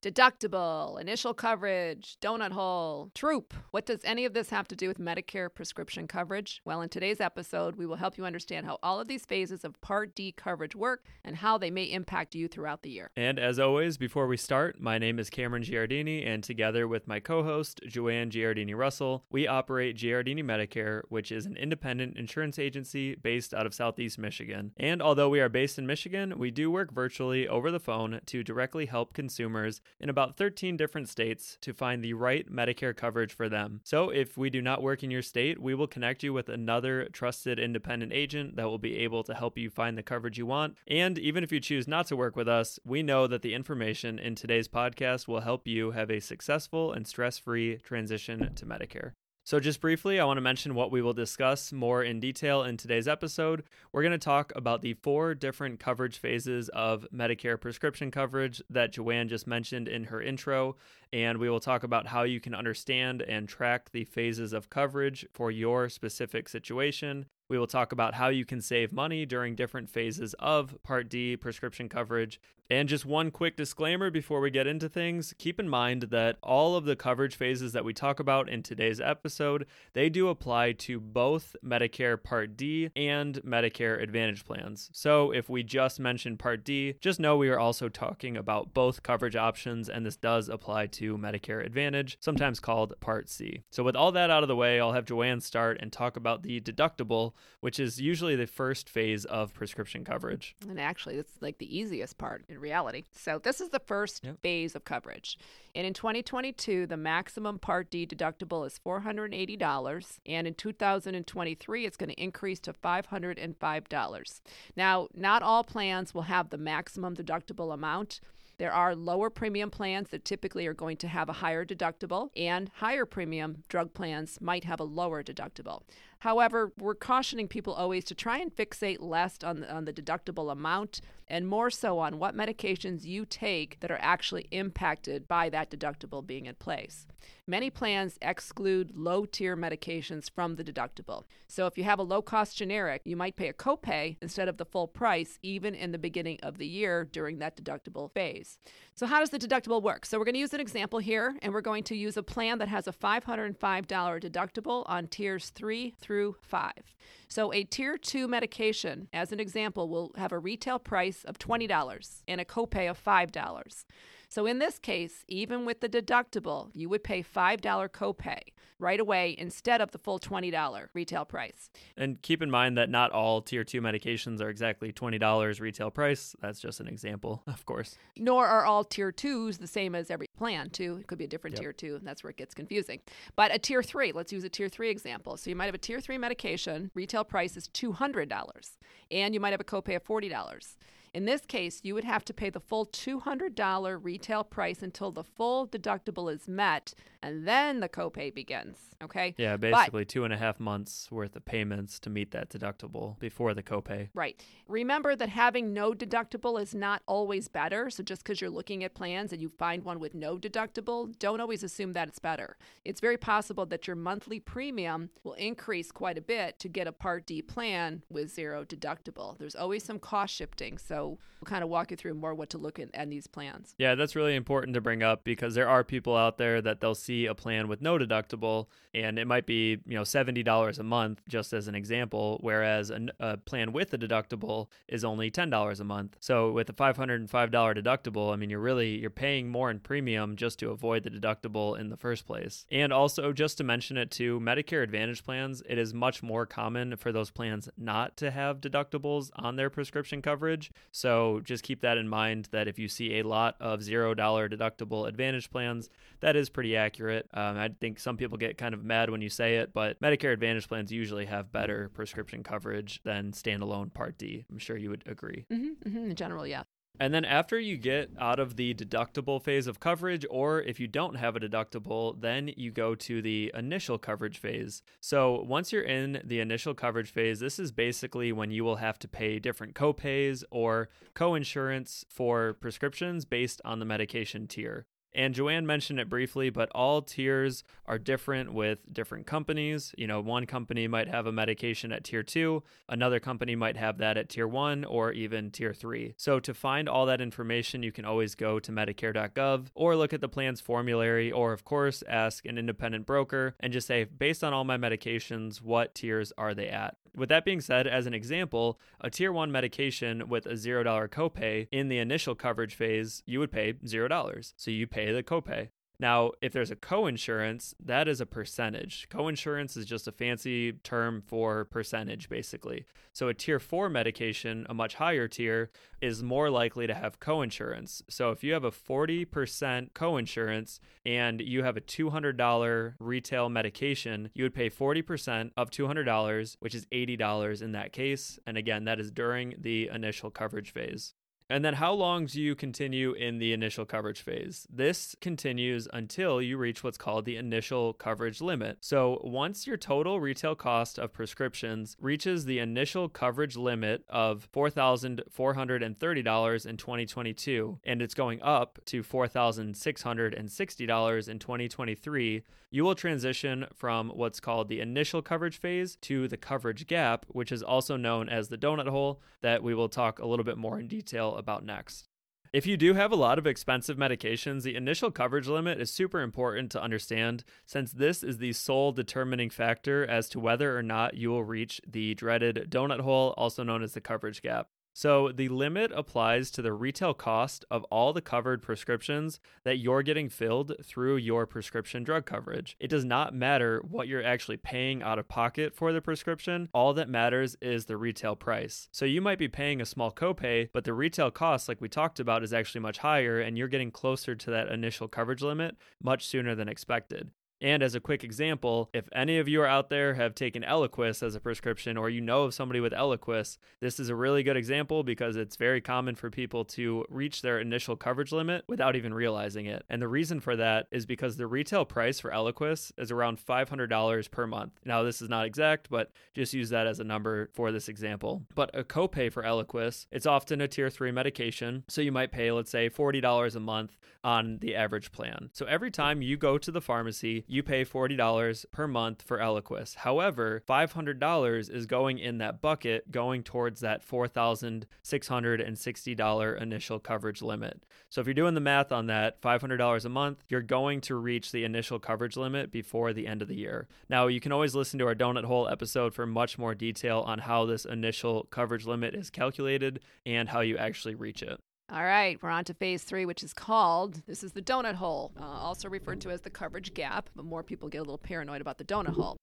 deductible, 0.00 1.00
initial 1.00 1.34
coverage, 1.34 2.16
donut 2.20 2.52
hole, 2.52 3.10
troop. 3.14 3.54
What 3.70 3.86
does 3.86 4.00
any 4.04 4.24
of 4.24 4.34
this 4.34 4.50
have 4.50 4.68
to 4.68 4.76
do 4.76 4.88
with 4.88 4.98
Medicare 4.98 5.52
prescription 5.52 6.06
coverage? 6.06 6.60
Well, 6.64 6.82
in 6.82 6.88
today's 6.88 7.20
episode, 7.20 7.76
we 7.76 7.86
will 7.86 7.96
help 7.96 8.16
you 8.16 8.24
understand 8.24 8.66
how 8.66 8.78
all 8.82 9.00
of 9.00 9.08
these 9.08 9.24
phases 9.24 9.64
of 9.64 9.80
Part 9.80 10.14
D 10.14 10.32
coverage 10.32 10.76
work 10.76 11.04
and 11.24 11.36
how 11.36 11.58
they 11.58 11.70
may 11.70 11.84
impact 11.84 12.34
you 12.34 12.48
throughout 12.48 12.82
the 12.82 12.90
year. 12.90 13.10
And 13.16 13.38
as 13.38 13.58
always, 13.58 13.96
before 13.96 14.26
we 14.26 14.36
start, 14.36 14.80
my 14.80 14.98
name 14.98 15.18
is 15.18 15.30
Cameron 15.30 15.62
Giardini, 15.62 16.26
and 16.26 16.42
together 16.42 16.86
with 16.86 17.08
my 17.08 17.20
co 17.20 17.42
host, 17.42 17.80
Joanne 17.86 18.30
Giardini 18.30 18.76
Russell, 18.76 19.24
we 19.30 19.46
operate 19.46 19.96
Giardini 19.96 20.44
Medicare, 20.44 21.02
which 21.08 21.32
is 21.32 21.46
an 21.46 21.56
independent 21.56 22.16
insurance 22.16 22.58
agency 22.58 23.14
based 23.14 23.52
out 23.54 23.66
of 23.66 23.74
Southeast 23.74 24.18
Michigan. 24.18 24.72
And 24.76 25.02
although 25.02 25.28
we 25.28 25.40
are 25.40 25.48
based 25.48 25.78
in 25.78 25.86
Michigan, 25.86 26.38
we 26.38 26.50
do 26.50 26.70
work 26.70 26.92
virtually 26.92 27.48
over 27.48 27.70
the 27.70 27.80
phone 27.80 28.20
to 28.26 28.42
directly 28.42 28.86
help 28.86 29.12
consumers 29.12 29.80
in 30.00 30.08
about 30.08 30.36
13 30.36 30.76
different 30.76 31.08
states 31.08 31.58
to 31.60 31.72
find 31.72 32.02
the 32.02 32.14
right 32.14 32.50
Medicare 32.50 32.96
coverage 32.96 33.34
for 33.34 33.48
them. 33.48 33.80
So 33.84 34.10
if 34.10 34.36
we 34.36 34.50
do 34.50 34.62
not 34.62 34.82
work 34.82 35.02
in 35.02 35.10
your 35.10 35.22
state, 35.22 35.60
we 35.60 35.74
will 35.74 35.86
connect 35.86 36.22
you 36.22 36.32
with 36.32 36.48
another 36.48 37.08
trusted 37.12 37.58
independent 37.58 38.12
agent 38.12 38.56
that 38.56 38.66
will 38.66 38.78
be 38.78 38.96
able 38.98 39.24
to 39.24 39.34
help 39.34 39.58
you 39.58 39.70
find 39.70 39.96
the 39.96 40.02
coverage 40.02 40.38
you 40.38 40.46
want. 40.46 40.76
And 40.86 41.18
even 41.18 41.44
if 41.44 41.52
you 41.52 41.60
choose 41.60 41.88
not 41.88 42.06
to 42.08 42.16
work 42.16 42.36
with 42.36 42.48
us, 42.48 42.78
we 42.84 43.02
know 43.02 43.26
that 43.26 43.42
the 43.42 43.54
information 43.54 44.18
in 44.18 44.34
today's 44.34 44.68
podcast 44.68 45.28
will 45.28 45.40
help 45.40 45.66
you 45.66 45.92
have 45.92 46.10
a 46.10 46.20
successful 46.20 46.92
and 46.92 47.06
stress 47.06 47.38
free 47.38 47.78
transition 47.78 48.54
to 48.54 48.66
Medicare. 48.66 49.12
So, 49.48 49.58
just 49.58 49.80
briefly, 49.80 50.20
I 50.20 50.26
want 50.26 50.36
to 50.36 50.42
mention 50.42 50.74
what 50.74 50.92
we 50.92 51.00
will 51.00 51.14
discuss 51.14 51.72
more 51.72 52.02
in 52.02 52.20
detail 52.20 52.64
in 52.64 52.76
today's 52.76 53.08
episode. 53.08 53.64
We're 53.92 54.02
going 54.02 54.12
to 54.12 54.18
talk 54.18 54.52
about 54.54 54.82
the 54.82 54.92
four 54.92 55.34
different 55.34 55.80
coverage 55.80 56.18
phases 56.18 56.68
of 56.68 57.06
Medicare 57.14 57.58
prescription 57.58 58.10
coverage 58.10 58.60
that 58.68 58.92
Joanne 58.92 59.26
just 59.26 59.46
mentioned 59.46 59.88
in 59.88 60.04
her 60.04 60.20
intro, 60.20 60.76
and 61.14 61.38
we 61.38 61.48
will 61.48 61.60
talk 61.60 61.82
about 61.82 62.08
how 62.08 62.24
you 62.24 62.40
can 62.40 62.54
understand 62.54 63.22
and 63.22 63.48
track 63.48 63.90
the 63.90 64.04
phases 64.04 64.52
of 64.52 64.68
coverage 64.68 65.24
for 65.32 65.50
your 65.50 65.88
specific 65.88 66.50
situation. 66.50 67.24
We 67.48 67.58
will 67.58 67.66
talk 67.66 67.92
about 67.92 68.14
how 68.14 68.28
you 68.28 68.44
can 68.44 68.60
save 68.60 68.92
money 68.92 69.24
during 69.24 69.54
different 69.54 69.88
phases 69.88 70.34
of 70.38 70.76
Part 70.82 71.08
D 71.08 71.36
prescription 71.36 71.88
coverage. 71.88 72.38
And 72.70 72.86
just 72.86 73.06
one 73.06 73.30
quick 73.30 73.56
disclaimer 73.56 74.10
before 74.10 74.42
we 74.42 74.50
get 74.50 74.66
into 74.66 74.90
things 74.90 75.32
keep 75.38 75.58
in 75.58 75.70
mind 75.70 76.02
that 76.10 76.36
all 76.42 76.76
of 76.76 76.84
the 76.84 76.96
coverage 76.96 77.34
phases 77.34 77.72
that 77.72 77.82
we 77.82 77.94
talk 77.94 78.20
about 78.20 78.50
in 78.50 78.62
today's 78.62 79.00
episode, 79.00 79.64
they 79.94 80.10
do 80.10 80.28
apply 80.28 80.72
to 80.72 81.00
both 81.00 81.56
Medicare 81.64 82.22
Part 82.22 82.58
D 82.58 82.90
and 82.94 83.36
Medicare 83.42 84.02
Advantage 84.02 84.44
plans. 84.44 84.90
So 84.92 85.30
if 85.30 85.48
we 85.48 85.62
just 85.62 85.98
mentioned 85.98 86.38
Part 86.38 86.62
D, 86.62 86.96
just 87.00 87.18
know 87.18 87.38
we 87.38 87.48
are 87.48 87.58
also 87.58 87.88
talking 87.88 88.36
about 88.36 88.74
both 88.74 89.02
coverage 89.02 89.36
options, 89.36 89.88
and 89.88 90.04
this 90.04 90.18
does 90.18 90.50
apply 90.50 90.88
to 90.88 91.16
Medicare 91.16 91.64
Advantage, 91.64 92.18
sometimes 92.20 92.60
called 92.60 92.92
Part 93.00 93.30
C. 93.30 93.62
So 93.70 93.82
with 93.82 93.96
all 93.96 94.12
that 94.12 94.28
out 94.28 94.42
of 94.42 94.48
the 94.48 94.56
way, 94.56 94.78
I'll 94.78 94.92
have 94.92 95.06
Joanne 95.06 95.40
start 95.40 95.78
and 95.80 95.90
talk 95.90 96.18
about 96.18 96.42
the 96.42 96.60
deductible 96.60 97.32
which 97.60 97.80
is 97.80 98.00
usually 98.00 98.36
the 98.36 98.46
first 98.46 98.88
phase 98.88 99.24
of 99.24 99.52
prescription 99.52 100.04
coverage. 100.04 100.54
And 100.68 100.80
actually, 100.80 101.16
it's 101.16 101.32
like 101.40 101.58
the 101.58 101.76
easiest 101.76 102.18
part 102.18 102.44
in 102.48 102.58
reality. 102.58 103.04
So, 103.12 103.38
this 103.42 103.60
is 103.60 103.70
the 103.70 103.80
first 103.80 104.24
yep. 104.24 104.40
phase 104.42 104.74
of 104.74 104.84
coverage. 104.84 105.38
And 105.74 105.86
in 105.86 105.94
2022, 105.94 106.86
the 106.86 106.96
maximum 106.96 107.58
Part 107.58 107.90
D 107.90 108.06
deductible 108.06 108.66
is 108.66 108.80
$480. 108.84 110.18
And 110.26 110.46
in 110.46 110.54
2023, 110.54 111.86
it's 111.86 111.96
going 111.96 112.10
to 112.10 112.22
increase 112.22 112.60
to 112.60 112.72
$505. 112.72 114.40
Now, 114.76 115.08
not 115.14 115.42
all 115.42 115.64
plans 115.64 116.14
will 116.14 116.22
have 116.22 116.50
the 116.50 116.58
maximum 116.58 117.14
deductible 117.14 117.72
amount. 117.72 118.20
There 118.58 118.72
are 118.72 118.96
lower 118.96 119.30
premium 119.30 119.70
plans 119.70 120.10
that 120.10 120.24
typically 120.24 120.66
are 120.66 120.74
going 120.74 120.96
to 120.98 121.08
have 121.08 121.28
a 121.28 121.34
higher 121.34 121.64
deductible, 121.64 122.30
and 122.36 122.68
higher 122.74 123.06
premium 123.06 123.62
drug 123.68 123.94
plans 123.94 124.40
might 124.40 124.64
have 124.64 124.80
a 124.80 124.84
lower 124.84 125.22
deductible. 125.22 125.82
However, 126.18 126.72
we're 126.76 126.96
cautioning 126.96 127.46
people 127.46 127.72
always 127.72 128.04
to 128.06 128.16
try 128.16 128.38
and 128.38 128.54
fixate 128.54 129.00
less 129.00 129.38
on 129.44 129.60
the, 129.60 129.72
on 129.72 129.84
the 129.84 129.92
deductible 129.92 130.50
amount 130.50 131.00
and 131.28 131.46
more 131.46 131.70
so 131.70 132.00
on 132.00 132.18
what 132.18 132.36
medications 132.36 133.04
you 133.04 133.24
take 133.24 133.78
that 133.78 133.92
are 133.92 134.00
actually 134.00 134.48
impacted 134.50 135.28
by 135.28 135.48
that 135.50 135.70
deductible 135.70 136.26
being 136.26 136.46
in 136.46 136.56
place. 136.56 137.06
Many 137.46 137.70
plans 137.70 138.18
exclude 138.20 138.92
low 138.94 139.24
tier 139.24 139.56
medications 139.56 140.30
from 140.30 140.56
the 140.56 140.64
deductible. 140.64 141.24
So 141.46 141.66
if 141.66 141.78
you 141.78 141.84
have 141.84 141.98
a 141.98 142.02
low 142.02 142.22
cost 142.22 142.56
generic, 142.56 143.02
you 143.04 143.16
might 143.16 143.36
pay 143.36 143.48
a 143.48 143.52
copay 143.52 144.16
instead 144.20 144.48
of 144.48 144.56
the 144.56 144.64
full 144.64 144.86
price, 144.86 145.38
even 145.42 145.74
in 145.74 145.92
the 145.92 145.98
beginning 145.98 146.38
of 146.42 146.58
the 146.58 146.66
year 146.66 147.04
during 147.04 147.38
that 147.38 147.56
deductible 147.56 148.12
phase. 148.12 148.58
So, 148.94 149.06
how 149.06 149.20
does 149.20 149.30
the 149.30 149.38
deductible 149.38 149.82
work? 149.82 150.04
So, 150.04 150.18
we're 150.18 150.24
going 150.24 150.34
to 150.34 150.40
use 150.40 150.54
an 150.54 150.60
example 150.60 150.98
here, 150.98 151.36
and 151.40 151.52
we're 151.52 151.60
going 151.60 151.84
to 151.84 151.96
use 151.96 152.16
a 152.16 152.22
plan 152.22 152.58
that 152.58 152.68
has 152.68 152.88
a 152.88 152.92
$505 152.92 153.56
deductible 153.86 154.84
on 154.86 155.06
tiers 155.06 155.50
three 155.50 155.94
through 156.00 156.36
five. 156.40 156.96
So, 157.28 157.52
a 157.52 157.64
tier 157.64 157.96
two 157.96 158.26
medication, 158.26 159.08
as 159.12 159.32
an 159.32 159.40
example, 159.40 159.88
will 159.88 160.12
have 160.16 160.32
a 160.32 160.38
retail 160.38 160.78
price 160.78 161.24
of 161.24 161.38
$20 161.38 162.22
and 162.26 162.40
a 162.40 162.44
copay 162.44 162.90
of 162.90 163.02
$5. 163.02 163.84
So 164.28 164.44
in 164.44 164.58
this 164.58 164.78
case, 164.78 165.24
even 165.26 165.64
with 165.64 165.80
the 165.80 165.88
deductible, 165.88 166.70
you 166.74 166.88
would 166.90 167.02
pay 167.02 167.22
$5 167.22 167.60
copay 167.88 168.40
right 168.78 169.00
away 169.00 169.34
instead 169.38 169.80
of 169.80 169.90
the 169.90 169.98
full 169.98 170.18
$20 170.18 170.88
retail 170.94 171.24
price. 171.24 171.70
And 171.96 172.20
keep 172.22 172.42
in 172.42 172.50
mind 172.50 172.76
that 172.78 172.90
not 172.90 173.10
all 173.10 173.40
tier 173.40 173.64
2 173.64 173.80
medications 173.80 174.40
are 174.40 174.48
exactly 174.48 174.92
$20 174.92 175.60
retail 175.60 175.90
price. 175.90 176.36
That's 176.40 176.60
just 176.60 176.78
an 176.80 176.88
example, 176.88 177.42
of 177.46 177.64
course. 177.66 177.96
Nor 178.16 178.46
are 178.46 178.64
all 178.64 178.84
tier 178.84 179.10
2s 179.10 179.58
the 179.58 179.66
same 179.66 179.94
as 179.94 180.10
every 180.10 180.28
plan, 180.36 180.70
too. 180.70 180.98
It 181.00 181.06
could 181.06 181.18
be 181.18 181.24
a 181.24 181.28
different 181.28 181.56
yep. 181.56 181.62
tier 181.62 181.72
2, 181.72 181.96
and 181.96 182.06
that's 182.06 182.22
where 182.22 182.30
it 182.30 182.36
gets 182.36 182.54
confusing. 182.54 183.00
But 183.34 183.54
a 183.54 183.58
tier 183.58 183.82
3, 183.82 184.12
let's 184.12 184.32
use 184.32 184.44
a 184.44 184.48
tier 184.48 184.68
3 184.68 184.90
example. 184.90 185.36
So 185.36 185.50
you 185.50 185.56
might 185.56 185.66
have 185.66 185.74
a 185.74 185.78
tier 185.78 186.00
3 186.00 186.18
medication, 186.18 186.90
retail 186.94 187.24
price 187.24 187.56
is 187.56 187.68
$200, 187.68 188.70
and 189.10 189.34
you 189.34 189.40
might 189.40 189.50
have 189.50 189.60
a 189.60 189.64
copay 189.64 189.96
of 189.96 190.04
$40. 190.04 190.76
In 191.14 191.24
this 191.24 191.42
case, 191.46 191.80
you 191.82 191.94
would 191.94 192.04
have 192.04 192.24
to 192.26 192.34
pay 192.34 192.50
the 192.50 192.60
full 192.60 192.86
$200 192.86 193.98
retail 194.02 194.44
price 194.44 194.82
until 194.82 195.10
the 195.10 195.24
full 195.24 195.66
deductible 195.66 196.32
is 196.32 196.48
met, 196.48 196.94
and 197.22 197.46
then 197.46 197.80
the 197.80 197.88
copay 197.88 198.32
begins. 198.34 198.76
Okay. 199.00 199.34
Yeah, 199.38 199.56
basically 199.56 200.02
but, 200.02 200.08
two 200.08 200.24
and 200.24 200.34
a 200.34 200.36
half 200.36 200.58
months 200.58 201.08
worth 201.10 201.36
of 201.36 201.44
payments 201.44 202.00
to 202.00 202.10
meet 202.10 202.32
that 202.32 202.50
deductible 202.50 203.18
before 203.20 203.54
the 203.54 203.62
copay. 203.62 204.08
Right. 204.12 204.42
Remember 204.66 205.14
that 205.14 205.28
having 205.28 205.72
no 205.72 205.92
deductible 205.92 206.60
is 206.60 206.74
not 206.74 207.02
always 207.06 207.46
better. 207.46 207.90
So 207.90 208.02
just 208.02 208.24
because 208.24 208.40
you're 208.40 208.50
looking 208.50 208.82
at 208.82 208.94
plans 208.94 209.32
and 209.32 209.40
you 209.40 209.48
find 209.48 209.84
one 209.84 210.00
with 210.00 210.14
no 210.14 210.36
deductible, 210.36 211.16
don't 211.20 211.40
always 211.40 211.62
assume 211.62 211.92
that 211.92 212.08
it's 212.08 212.18
better. 212.18 212.56
It's 212.84 213.00
very 213.00 213.16
possible 213.16 213.66
that 213.66 213.86
your 213.86 213.94
monthly 213.96 214.40
premium 214.40 215.10
will 215.22 215.34
increase 215.34 215.92
quite 215.92 216.18
a 216.18 216.22
bit 216.22 216.58
to 216.58 216.68
get 216.68 216.88
a 216.88 216.92
Part 216.92 217.26
D 217.26 217.40
plan 217.40 218.02
with 218.10 218.34
zero 218.34 218.64
deductible. 218.64 219.38
There's 219.38 219.54
always 219.54 219.84
some 219.84 220.00
cost 220.00 220.34
shifting. 220.34 220.76
So 220.76 220.97
we'll 221.06 221.46
kind 221.46 221.62
of 221.62 221.70
walk 221.70 221.90
you 221.90 221.96
through 221.96 222.14
more 222.14 222.34
what 222.34 222.50
to 222.50 222.58
look 222.58 222.78
at 222.78 222.88
in 222.94 223.10
these 223.10 223.26
plans. 223.26 223.74
Yeah, 223.78 223.94
that's 223.94 224.16
really 224.16 224.34
important 224.34 224.74
to 224.74 224.80
bring 224.80 225.02
up 225.02 225.24
because 225.24 225.54
there 225.54 225.68
are 225.68 225.84
people 225.84 226.16
out 226.16 226.38
there 226.38 226.60
that 226.62 226.80
they'll 226.80 226.94
see 226.94 227.26
a 227.26 227.34
plan 227.34 227.68
with 227.68 227.80
no 227.80 227.98
deductible 227.98 228.66
and 228.94 229.18
it 229.18 229.26
might 229.26 229.46
be 229.46 229.78
you 229.86 229.94
know 229.94 230.02
$70 230.02 230.78
a 230.78 230.82
month 230.82 231.22
just 231.28 231.52
as 231.52 231.68
an 231.68 231.74
example 231.74 232.38
whereas 232.40 232.90
a, 232.90 233.06
a 233.20 233.36
plan 233.36 233.72
with 233.72 233.92
a 233.94 233.98
deductible 233.98 234.68
is 234.88 235.04
only 235.04 235.30
$10 235.30 235.80
a 235.80 235.84
month. 235.84 236.16
So 236.20 236.52
with 236.52 236.68
a 236.70 236.72
$505 236.72 237.28
deductible 237.28 238.32
i 238.32 238.36
mean 238.36 238.50
you're 238.50 238.58
really 238.58 238.98
you're 238.98 239.10
paying 239.10 239.48
more 239.48 239.70
in 239.70 239.80
premium 239.80 240.36
just 240.36 240.58
to 240.58 240.70
avoid 240.70 241.02
the 241.02 241.10
deductible 241.10 241.78
in 241.78 241.90
the 241.90 241.96
first 241.96 242.26
place. 242.26 242.66
And 242.70 242.92
also 242.92 243.32
just 243.32 243.58
to 243.58 243.64
mention 243.64 243.96
it 243.96 244.10
too 244.10 244.40
medicare 244.40 244.82
advantage 244.82 245.24
plans 245.24 245.62
it 245.68 245.78
is 245.78 245.94
much 245.94 246.22
more 246.22 246.46
common 246.46 246.96
for 246.96 247.12
those 247.12 247.30
plans 247.30 247.68
not 247.76 248.16
to 248.16 248.30
have 248.30 248.60
deductibles 248.60 249.30
on 249.36 249.56
their 249.56 249.70
prescription 249.70 250.22
coverage 250.22 250.70
so 250.92 251.40
just 251.44 251.62
keep 251.62 251.80
that 251.80 251.98
in 251.98 252.08
mind 252.08 252.48
that 252.50 252.68
if 252.68 252.78
you 252.78 252.88
see 252.88 253.18
a 253.18 253.22
lot 253.22 253.56
of 253.60 253.80
$0 253.80 254.16
deductible 254.16 255.08
advantage 255.08 255.50
plans 255.50 255.88
that 256.20 256.36
is 256.36 256.48
pretty 256.48 256.76
accurate 256.76 257.28
um, 257.34 257.56
i 257.58 257.68
think 257.80 257.98
some 257.98 258.16
people 258.16 258.36
get 258.36 258.58
kind 258.58 258.74
of 258.74 258.84
mad 258.84 259.10
when 259.10 259.20
you 259.22 259.28
say 259.28 259.56
it, 259.56 259.72
but 259.72 260.00
Medicare 260.00 260.32
Advantage 260.32 260.68
plans 260.68 260.90
usually 260.90 261.26
have 261.26 261.52
better 261.52 261.90
prescription 261.94 262.42
coverage 262.42 263.00
than 263.04 263.32
standalone 263.32 263.92
Part 263.92 264.18
D. 264.18 264.44
I'm 264.50 264.58
sure 264.58 264.76
you 264.76 264.90
would 264.90 265.04
agree. 265.06 265.46
Mm-hmm, 265.52 265.88
mm-hmm, 265.88 266.10
in 266.10 266.16
general, 266.16 266.46
yeah. 266.46 266.64
And 267.00 267.14
then 267.14 267.24
after 267.24 267.58
you 267.58 267.76
get 267.76 268.10
out 268.18 268.40
of 268.40 268.56
the 268.56 268.74
deductible 268.74 269.40
phase 269.42 269.66
of 269.68 269.78
coverage, 269.78 270.26
or 270.28 270.60
if 270.62 270.80
you 270.80 270.88
don't 270.88 271.14
have 271.14 271.36
a 271.36 271.40
deductible, 271.40 272.20
then 272.20 272.50
you 272.56 272.72
go 272.72 272.94
to 272.96 273.22
the 273.22 273.52
initial 273.54 273.98
coverage 273.98 274.38
phase. 274.38 274.82
So 275.00 275.44
once 275.46 275.72
you're 275.72 275.82
in 275.82 276.20
the 276.24 276.40
initial 276.40 276.74
coverage 276.74 277.10
phase, 277.10 277.38
this 277.38 277.58
is 277.58 277.70
basically 277.70 278.32
when 278.32 278.50
you 278.50 278.64
will 278.64 278.76
have 278.76 278.98
to 279.00 279.08
pay 279.08 279.38
different 279.38 279.74
copays 279.74 280.42
or 280.50 280.88
co-insurance 281.14 282.04
for 282.08 282.54
prescriptions 282.54 283.24
based 283.24 283.60
on 283.64 283.78
the 283.78 283.84
medication 283.84 284.48
tier. 284.48 284.86
And 285.14 285.34
Joanne 285.34 285.66
mentioned 285.66 286.00
it 286.00 286.08
briefly, 286.08 286.50
but 286.50 286.70
all 286.74 287.02
tiers 287.02 287.64
are 287.86 287.98
different 287.98 288.52
with 288.52 288.78
different 288.92 289.26
companies. 289.26 289.94
You 289.96 290.06
know, 290.06 290.20
one 290.20 290.46
company 290.46 290.86
might 290.86 291.08
have 291.08 291.26
a 291.26 291.32
medication 291.32 291.92
at 291.92 292.04
tier 292.04 292.22
two, 292.22 292.62
another 292.88 293.18
company 293.20 293.56
might 293.56 293.76
have 293.76 293.98
that 293.98 294.16
at 294.16 294.28
tier 294.28 294.46
one 294.46 294.84
or 294.84 295.12
even 295.12 295.50
tier 295.50 295.72
three. 295.72 296.14
So 296.16 296.40
to 296.40 296.54
find 296.54 296.88
all 296.88 297.06
that 297.06 297.20
information, 297.20 297.82
you 297.82 297.92
can 297.92 298.04
always 298.04 298.34
go 298.34 298.60
to 298.60 298.72
Medicare.gov 298.72 299.68
or 299.74 299.96
look 299.96 300.12
at 300.12 300.20
the 300.20 300.28
plan's 300.28 300.60
formulary, 300.60 301.32
or 301.32 301.52
of 301.52 301.64
course, 301.64 302.02
ask 302.08 302.44
an 302.46 302.58
independent 302.58 303.06
broker 303.06 303.54
and 303.60 303.72
just 303.72 303.86
say, 303.86 304.04
based 304.04 304.44
on 304.44 304.52
all 304.52 304.64
my 304.64 304.76
medications, 304.76 305.62
what 305.62 305.94
tiers 305.94 306.32
are 306.36 306.54
they 306.54 306.68
at? 306.68 306.96
With 307.16 307.30
that 307.30 307.44
being 307.44 307.60
said, 307.60 307.86
as 307.88 308.06
an 308.06 308.14
example, 308.14 308.78
a 309.00 309.10
tier 309.10 309.32
one 309.32 309.50
medication 309.50 310.28
with 310.28 310.46
a 310.46 310.52
$0 310.52 311.08
copay 311.08 311.66
in 311.72 311.88
the 311.88 311.98
initial 311.98 312.36
coverage 312.36 312.76
phase, 312.76 313.22
you 313.26 313.40
would 313.40 313.50
pay 313.50 313.72
$0. 313.72 314.52
So 314.56 314.70
you 314.70 314.86
pay 314.86 315.07
the 315.12 315.22
copay. 315.22 315.68
Now, 316.00 316.30
if 316.40 316.52
there's 316.52 316.70
a 316.70 316.76
co-insurance, 316.76 317.74
that 317.84 318.06
is 318.06 318.20
a 318.20 318.26
percentage. 318.26 319.08
Co-insurance 319.10 319.76
is 319.76 319.84
just 319.84 320.06
a 320.06 320.12
fancy 320.12 320.72
term 320.72 321.22
for 321.26 321.64
percentage, 321.64 322.28
basically. 322.28 322.84
So 323.12 323.26
a 323.26 323.34
tier 323.34 323.58
four 323.58 323.88
medication, 323.88 324.64
a 324.70 324.74
much 324.74 324.94
higher 324.94 325.26
tier, 325.26 325.70
is 326.00 326.22
more 326.22 326.50
likely 326.50 326.86
to 326.86 326.94
have 326.94 327.18
co-insurance. 327.18 328.00
So 328.08 328.30
if 328.30 328.44
you 328.44 328.52
have 328.52 328.62
a 328.62 328.70
40% 328.70 329.92
co-insurance 329.92 330.78
and 331.04 331.40
you 331.40 331.64
have 331.64 331.76
a 331.76 331.80
$200 331.80 332.94
retail 333.00 333.48
medication, 333.48 334.30
you 334.34 334.44
would 334.44 334.54
pay 334.54 334.70
40% 334.70 335.50
of 335.56 335.70
$200, 335.70 336.56
which 336.60 336.76
is 336.76 336.86
$80 336.92 337.60
in 337.60 337.72
that 337.72 337.92
case. 337.92 338.38
And 338.46 338.56
again, 338.56 338.84
that 338.84 339.00
is 339.00 339.10
during 339.10 339.54
the 339.58 339.90
initial 339.92 340.30
coverage 340.30 340.72
phase. 340.72 341.14
And 341.50 341.64
then 341.64 341.74
how 341.74 341.92
long 341.94 342.26
do 342.26 342.42
you 342.42 342.54
continue 342.54 343.12
in 343.12 343.38
the 343.38 343.54
initial 343.54 343.86
coverage 343.86 344.20
phase? 344.20 344.66
This 344.70 345.16
continues 345.20 345.88
until 345.92 346.40
you 346.42 346.58
reach 346.58 346.84
what's 346.84 346.98
called 346.98 347.24
the 347.24 347.38
initial 347.38 347.94
coverage 347.94 348.42
limit. 348.42 348.76
So 348.80 349.18
once 349.24 349.66
your 349.66 349.78
total 349.78 350.20
retail 350.20 350.54
cost 350.54 350.98
of 350.98 351.14
prescriptions 351.14 351.96
reaches 352.00 352.44
the 352.44 352.58
initial 352.58 353.08
coverage 353.08 353.56
limit 353.56 354.04
of 354.10 354.46
$4,430 354.52 356.66
in 356.66 356.76
2022 356.76 357.78
and 357.82 358.02
it's 358.02 358.14
going 358.14 358.42
up 358.42 358.78
to 358.84 359.02
$4,660 359.02 361.28
in 361.28 361.38
2023, 361.38 362.42
you 362.70 362.84
will 362.84 362.94
transition 362.94 363.66
from 363.74 364.10
what's 364.10 364.40
called 364.40 364.68
the 364.68 364.80
initial 364.80 365.22
coverage 365.22 365.58
phase 365.58 365.96
to 366.02 366.28
the 366.28 366.36
coverage 366.36 366.86
gap, 366.86 367.24
which 367.28 367.50
is 367.50 367.62
also 367.62 367.96
known 367.96 368.28
as 368.28 368.48
the 368.48 368.58
donut 368.58 368.88
hole, 368.88 369.22
that 369.40 369.62
we 369.62 369.74
will 369.74 369.88
talk 369.88 370.18
a 370.18 370.26
little 370.26 370.44
bit 370.44 370.58
more 370.58 370.78
in 370.78 370.86
detail 370.86 371.34
about 371.38 371.64
next. 371.64 372.08
If 372.52 372.66
you 372.66 372.78
do 372.78 372.94
have 372.94 373.12
a 373.12 373.16
lot 373.16 373.38
of 373.38 373.46
expensive 373.46 373.98
medications, 373.98 374.62
the 374.62 374.74
initial 374.74 375.10
coverage 375.10 375.46
limit 375.46 375.80
is 375.80 375.90
super 375.90 376.22
important 376.22 376.72
to 376.72 376.82
understand 376.82 377.44
since 377.66 377.92
this 377.92 378.22
is 378.22 378.38
the 378.38 378.54
sole 378.54 378.92
determining 378.92 379.50
factor 379.50 380.06
as 380.06 380.30
to 380.30 380.40
whether 380.40 380.76
or 380.76 380.82
not 380.82 381.14
you 381.14 381.28
will 381.28 381.44
reach 381.44 381.80
the 381.86 382.14
dreaded 382.14 382.68
donut 382.70 383.00
hole, 383.00 383.34
also 383.36 383.62
known 383.62 383.82
as 383.82 383.92
the 383.92 384.00
coverage 384.00 384.40
gap. 384.40 384.68
So 384.98 385.30
the 385.30 385.48
limit 385.48 385.92
applies 385.94 386.50
to 386.50 386.60
the 386.60 386.72
retail 386.72 387.14
cost 387.14 387.64
of 387.70 387.84
all 387.84 388.12
the 388.12 388.20
covered 388.20 388.62
prescriptions 388.62 389.38
that 389.62 389.76
you're 389.76 390.02
getting 390.02 390.28
filled 390.28 390.72
through 390.84 391.18
your 391.18 391.46
prescription 391.46 392.02
drug 392.02 392.26
coverage. 392.26 392.76
It 392.80 392.88
does 392.88 393.04
not 393.04 393.32
matter 393.32 393.80
what 393.88 394.08
you're 394.08 394.24
actually 394.24 394.56
paying 394.56 395.00
out 395.04 395.20
of 395.20 395.28
pocket 395.28 395.72
for 395.72 395.92
the 395.92 396.00
prescription. 396.00 396.68
All 396.74 396.94
that 396.94 397.08
matters 397.08 397.56
is 397.62 397.84
the 397.84 397.96
retail 397.96 398.34
price. 398.34 398.88
So 398.90 399.04
you 399.04 399.20
might 399.20 399.38
be 399.38 399.46
paying 399.46 399.80
a 399.80 399.86
small 399.86 400.10
copay, 400.10 400.68
but 400.72 400.82
the 400.82 400.94
retail 400.94 401.30
cost, 401.30 401.68
like 401.68 401.80
we 401.80 401.88
talked 401.88 402.18
about, 402.18 402.42
is 402.42 402.52
actually 402.52 402.80
much 402.80 402.98
higher, 402.98 403.38
and 403.38 403.56
you're 403.56 403.68
getting 403.68 403.92
closer 403.92 404.34
to 404.34 404.50
that 404.50 404.66
initial 404.66 405.06
coverage 405.06 405.42
limit 405.42 405.76
much 406.02 406.26
sooner 406.26 406.56
than 406.56 406.68
expected. 406.68 407.30
And 407.60 407.82
as 407.82 407.94
a 407.94 408.00
quick 408.00 408.22
example, 408.22 408.88
if 408.92 409.08
any 409.12 409.38
of 409.38 409.48
you 409.48 409.60
are 409.62 409.66
out 409.66 409.90
there 409.90 410.14
have 410.14 410.34
taken 410.34 410.62
Eliquis 410.62 411.22
as 411.22 411.34
a 411.34 411.40
prescription 411.40 411.96
or 411.96 412.08
you 412.08 412.20
know 412.20 412.44
of 412.44 412.54
somebody 412.54 412.80
with 412.80 412.92
Eliquis, 412.92 413.58
this 413.80 413.98
is 413.98 414.08
a 414.08 414.14
really 414.14 414.42
good 414.42 414.56
example 414.56 415.02
because 415.02 415.36
it's 415.36 415.56
very 415.56 415.80
common 415.80 416.14
for 416.14 416.30
people 416.30 416.64
to 416.64 417.04
reach 417.08 417.42
their 417.42 417.58
initial 417.58 417.96
coverage 417.96 418.32
limit 418.32 418.64
without 418.68 418.96
even 418.96 419.12
realizing 419.12 419.66
it. 419.66 419.84
And 419.88 420.00
the 420.00 420.08
reason 420.08 420.40
for 420.40 420.56
that 420.56 420.86
is 420.92 421.06
because 421.06 421.36
the 421.36 421.46
retail 421.46 421.84
price 421.84 422.20
for 422.20 422.30
Eliquis 422.30 422.92
is 422.96 423.10
around 423.10 423.44
$500 423.44 424.30
per 424.30 424.46
month. 424.46 424.72
Now, 424.84 425.02
this 425.02 425.20
is 425.20 425.28
not 425.28 425.46
exact, 425.46 425.90
but 425.90 426.12
just 426.34 426.54
use 426.54 426.70
that 426.70 426.86
as 426.86 427.00
a 427.00 427.04
number 427.04 427.50
for 427.54 427.72
this 427.72 427.88
example. 427.88 428.44
But 428.54 428.70
a 428.72 428.84
copay 428.84 429.32
for 429.32 429.42
Eliquis, 429.42 430.06
it's 430.12 430.26
often 430.26 430.60
a 430.60 430.68
tier 430.68 430.90
3 430.90 431.10
medication, 431.10 431.84
so 431.88 432.00
you 432.00 432.12
might 432.12 432.32
pay 432.32 432.52
let's 432.52 432.70
say 432.70 432.88
$40 432.88 433.56
a 433.56 433.60
month 433.60 433.96
on 434.22 434.58
the 434.60 434.76
average 434.76 435.12
plan. 435.12 435.50
So 435.52 435.66
every 435.66 435.90
time 435.90 436.22
you 436.22 436.36
go 436.36 436.58
to 436.58 436.70
the 436.70 436.80
pharmacy, 436.80 437.44
you 437.48 437.62
pay 437.62 437.84
$40 437.84 438.66
per 438.70 438.86
month 438.86 439.22
for 439.22 439.38
Eliquis. 439.38 439.96
However, 439.96 440.62
$500 440.68 441.70
is 441.70 441.86
going 441.86 442.18
in 442.18 442.38
that 442.38 442.60
bucket, 442.60 443.10
going 443.10 443.42
towards 443.42 443.80
that 443.80 444.06
$4,660 444.06 446.62
initial 446.62 446.98
coverage 446.98 447.42
limit. 447.42 447.84
So 448.08 448.20
if 448.20 448.26
you're 448.26 448.34
doing 448.34 448.54
the 448.54 448.60
math 448.60 448.92
on 448.92 449.06
that, 449.06 449.40
$500 449.40 450.04
a 450.04 450.08
month, 450.08 450.44
you're 450.48 450.62
going 450.62 451.00
to 451.02 451.14
reach 451.14 451.52
the 451.52 451.64
initial 451.64 451.98
coverage 451.98 452.36
limit 452.36 452.70
before 452.70 453.12
the 453.12 453.26
end 453.26 453.42
of 453.42 453.48
the 453.48 453.56
year. 453.56 453.88
Now, 454.08 454.28
you 454.28 454.40
can 454.40 454.52
always 454.52 454.74
listen 454.74 454.98
to 454.98 455.06
our 455.06 455.14
donut 455.14 455.44
hole 455.44 455.68
episode 455.68 456.14
for 456.14 456.26
much 456.26 456.58
more 456.58 456.74
detail 456.74 457.20
on 457.20 457.40
how 457.40 457.66
this 457.66 457.84
initial 457.84 458.44
coverage 458.44 458.86
limit 458.86 459.14
is 459.14 459.30
calculated 459.30 460.00
and 460.24 460.48
how 460.48 460.60
you 460.60 460.76
actually 460.76 461.14
reach 461.14 461.42
it. 461.42 461.58
All 461.90 462.04
right, 462.04 462.38
we're 462.42 462.50
on 462.50 462.64
to 462.64 462.74
phase 462.74 463.02
three, 463.02 463.24
which 463.24 463.42
is 463.42 463.54
called 463.54 464.20
this 464.26 464.44
is 464.44 464.52
the 464.52 464.60
donut 464.60 464.96
hole, 464.96 465.32
uh, 465.40 465.44
also 465.44 465.88
referred 465.88 466.20
to 466.20 466.30
as 466.30 466.42
the 466.42 466.50
coverage 466.50 466.92
gap, 466.92 467.30
but 467.34 467.46
more 467.46 467.62
people 467.62 467.88
get 467.88 467.98
a 467.98 468.02
little 468.02 468.18
paranoid 468.18 468.60
about 468.60 468.76
the 468.76 468.84
donut 468.84 469.14
hole. 469.14 469.38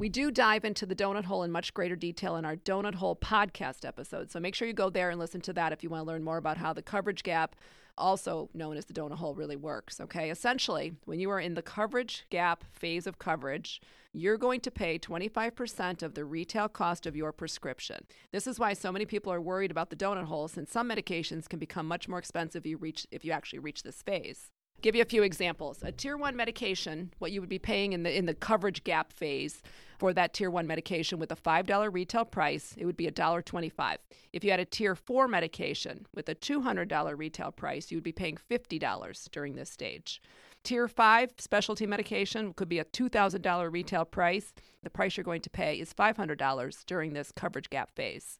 We 0.00 0.08
do 0.08 0.30
dive 0.30 0.64
into 0.64 0.86
the 0.86 0.96
donut 0.96 1.26
hole 1.26 1.42
in 1.42 1.52
much 1.52 1.74
greater 1.74 1.94
detail 1.94 2.36
in 2.36 2.46
our 2.46 2.56
donut 2.56 2.94
hole 2.94 3.14
podcast 3.14 3.84
episode. 3.84 4.30
So 4.30 4.40
make 4.40 4.54
sure 4.54 4.66
you 4.66 4.72
go 4.72 4.88
there 4.88 5.10
and 5.10 5.20
listen 5.20 5.42
to 5.42 5.52
that 5.52 5.74
if 5.74 5.82
you 5.82 5.90
want 5.90 6.04
to 6.04 6.06
learn 6.06 6.24
more 6.24 6.38
about 6.38 6.56
how 6.56 6.72
the 6.72 6.80
coverage 6.80 7.22
gap, 7.22 7.54
also 7.98 8.48
known 8.54 8.78
as 8.78 8.86
the 8.86 8.94
donut 8.94 9.16
hole, 9.18 9.34
really 9.34 9.56
works. 9.56 10.00
Okay. 10.00 10.30
Essentially, 10.30 10.94
when 11.04 11.20
you 11.20 11.28
are 11.28 11.38
in 11.38 11.52
the 11.52 11.60
coverage 11.60 12.24
gap 12.30 12.64
phase 12.72 13.06
of 13.06 13.18
coverage, 13.18 13.82
you're 14.14 14.38
going 14.38 14.60
to 14.60 14.70
pay 14.70 14.98
25% 14.98 16.02
of 16.02 16.14
the 16.14 16.24
retail 16.24 16.66
cost 16.66 17.04
of 17.04 17.14
your 17.14 17.30
prescription. 17.30 18.06
This 18.32 18.46
is 18.46 18.58
why 18.58 18.72
so 18.72 18.90
many 18.90 19.04
people 19.04 19.30
are 19.30 19.40
worried 19.42 19.70
about 19.70 19.90
the 19.90 19.96
donut 19.96 20.24
hole 20.24 20.48
since 20.48 20.72
some 20.72 20.88
medications 20.88 21.46
can 21.46 21.58
become 21.58 21.86
much 21.86 22.08
more 22.08 22.18
expensive 22.18 22.62
if 22.64 22.70
you 22.70 22.78
reach 22.78 23.06
if 23.10 23.22
you 23.22 23.32
actually 23.32 23.58
reach 23.58 23.82
this 23.82 24.00
phase. 24.00 24.50
Give 24.82 24.94
you 24.94 25.02
a 25.02 25.06
few 25.06 25.22
examples. 25.22 25.82
A 25.82 25.92
tier 25.92 26.16
1 26.16 26.34
medication, 26.34 27.12
what 27.18 27.32
you 27.32 27.40
would 27.40 27.50
be 27.50 27.58
paying 27.58 27.92
in 27.92 28.02
the 28.02 28.16
in 28.16 28.24
the 28.24 28.34
coverage 28.34 28.82
gap 28.82 29.12
phase 29.12 29.62
for 29.98 30.14
that 30.14 30.32
tier 30.32 30.50
1 30.50 30.66
medication 30.66 31.18
with 31.18 31.30
a 31.30 31.36
$5 31.36 31.92
retail 31.92 32.24
price, 32.24 32.74
it 32.78 32.86
would 32.86 32.96
be 32.96 33.06
$1.25. 33.06 33.96
If 34.32 34.42
you 34.42 34.50
had 34.50 34.60
a 34.60 34.64
tier 34.64 34.94
4 34.94 35.28
medication 35.28 36.06
with 36.14 36.30
a 36.30 36.34
$200 36.34 37.18
retail 37.18 37.52
price, 37.52 37.90
you 37.90 37.98
would 37.98 38.04
be 38.04 38.12
paying 38.12 38.38
$50 38.50 39.30
during 39.30 39.54
this 39.54 39.68
stage. 39.68 40.22
Tier 40.64 40.88
5 40.88 41.32
specialty 41.36 41.86
medication 41.86 42.54
could 42.54 42.68
be 42.68 42.78
a 42.78 42.84
$2,000 42.84 43.70
retail 43.70 44.06
price. 44.06 44.54
The 44.82 44.90
price 44.90 45.16
you're 45.16 45.24
going 45.24 45.42
to 45.42 45.50
pay 45.50 45.78
is 45.78 45.92
$500 45.92 46.86
during 46.86 47.12
this 47.12 47.32
coverage 47.32 47.68
gap 47.68 47.90
phase. 47.94 48.38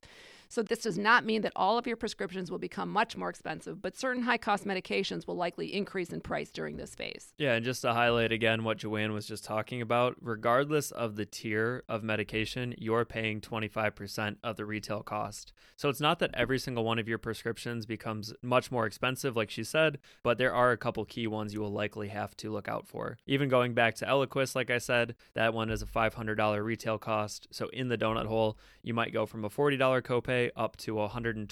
So, 0.53 0.65
this 0.65 0.81
does 0.81 0.99
not 0.99 1.25
mean 1.25 1.43
that 1.43 1.53
all 1.55 1.79
of 1.79 1.87
your 1.87 1.97
prescriptions 1.97 2.51
will 2.51 2.59
become 2.59 2.91
much 2.91 3.17
more 3.17 3.31
expensive, 3.31 3.81
but 3.81 3.97
certain 3.97 4.25
high 4.25 4.37
cost 4.37 4.65
medications 4.65 5.25
will 5.25 5.37
likely 5.37 5.73
increase 5.73 6.11
in 6.11 6.21
price 6.21 6.51
during 6.51 6.77
this 6.77 6.93
phase. 6.93 7.33
Yeah, 7.39 7.53
and 7.55 7.65
just 7.65 7.83
to 7.83 7.93
highlight 7.93 8.33
again 8.33 8.65
what 8.65 8.79
Joanne 8.79 9.13
was 9.13 9.27
just 9.27 9.45
talking 9.45 9.81
about, 9.81 10.17
regardless 10.21 10.91
of 10.91 11.15
the 11.15 11.25
tier 11.25 11.85
of 11.89 12.03
medication, 12.03 12.75
you're 12.79 13.05
paying 13.05 13.41
25% 13.41 14.39
of 14.43 14.57
the 14.57 14.65
retail 14.65 15.05
cost. 15.05 15.53
So, 15.77 15.89
it's 15.89 16.01
not 16.01 16.19
that 16.19 16.35
every 16.35 16.59
single 16.59 16.83
one 16.83 16.99
of 16.99 17.07
your 17.07 17.19
prescriptions 17.19 17.87
becomes 17.87 18.35
much 18.43 18.73
more 18.73 18.87
expensive, 18.87 19.37
like 19.37 19.51
she 19.51 19.63
said, 19.63 19.99
but 20.25 20.37
there 20.37 20.53
are 20.53 20.73
a 20.73 20.77
couple 20.77 21.05
key 21.05 21.29
ones 21.29 21.55
you 21.55 21.61
will 21.61 21.71
likely 21.71 22.09
have 22.09 22.37
to 22.39 22.51
look 22.51 22.67
out 22.67 22.89
for. 22.89 23.19
Even 23.25 23.49
going 23.49 23.73
back 23.73 23.95
to 23.95 24.05
Eliquis, 24.05 24.57
like 24.57 24.69
I 24.69 24.79
said, 24.79 25.15
that 25.35 25.55
one 25.55 25.71
is 25.71 25.81
a 25.81 25.87
$500 25.87 26.65
retail 26.65 26.99
cost. 26.99 27.47
So, 27.53 27.69
in 27.69 27.87
the 27.87 27.97
donut 27.97 28.27
hole, 28.27 28.59
you 28.83 28.95
might 28.95 29.13
go 29.13 29.27
from 29.27 29.45
a 29.45 29.49
$40 29.49 29.79
copay 30.03 30.40
copay 30.41 30.51
up 30.57 30.77
to 30.79 31.01
a 31.01 31.09
$125 31.09 31.49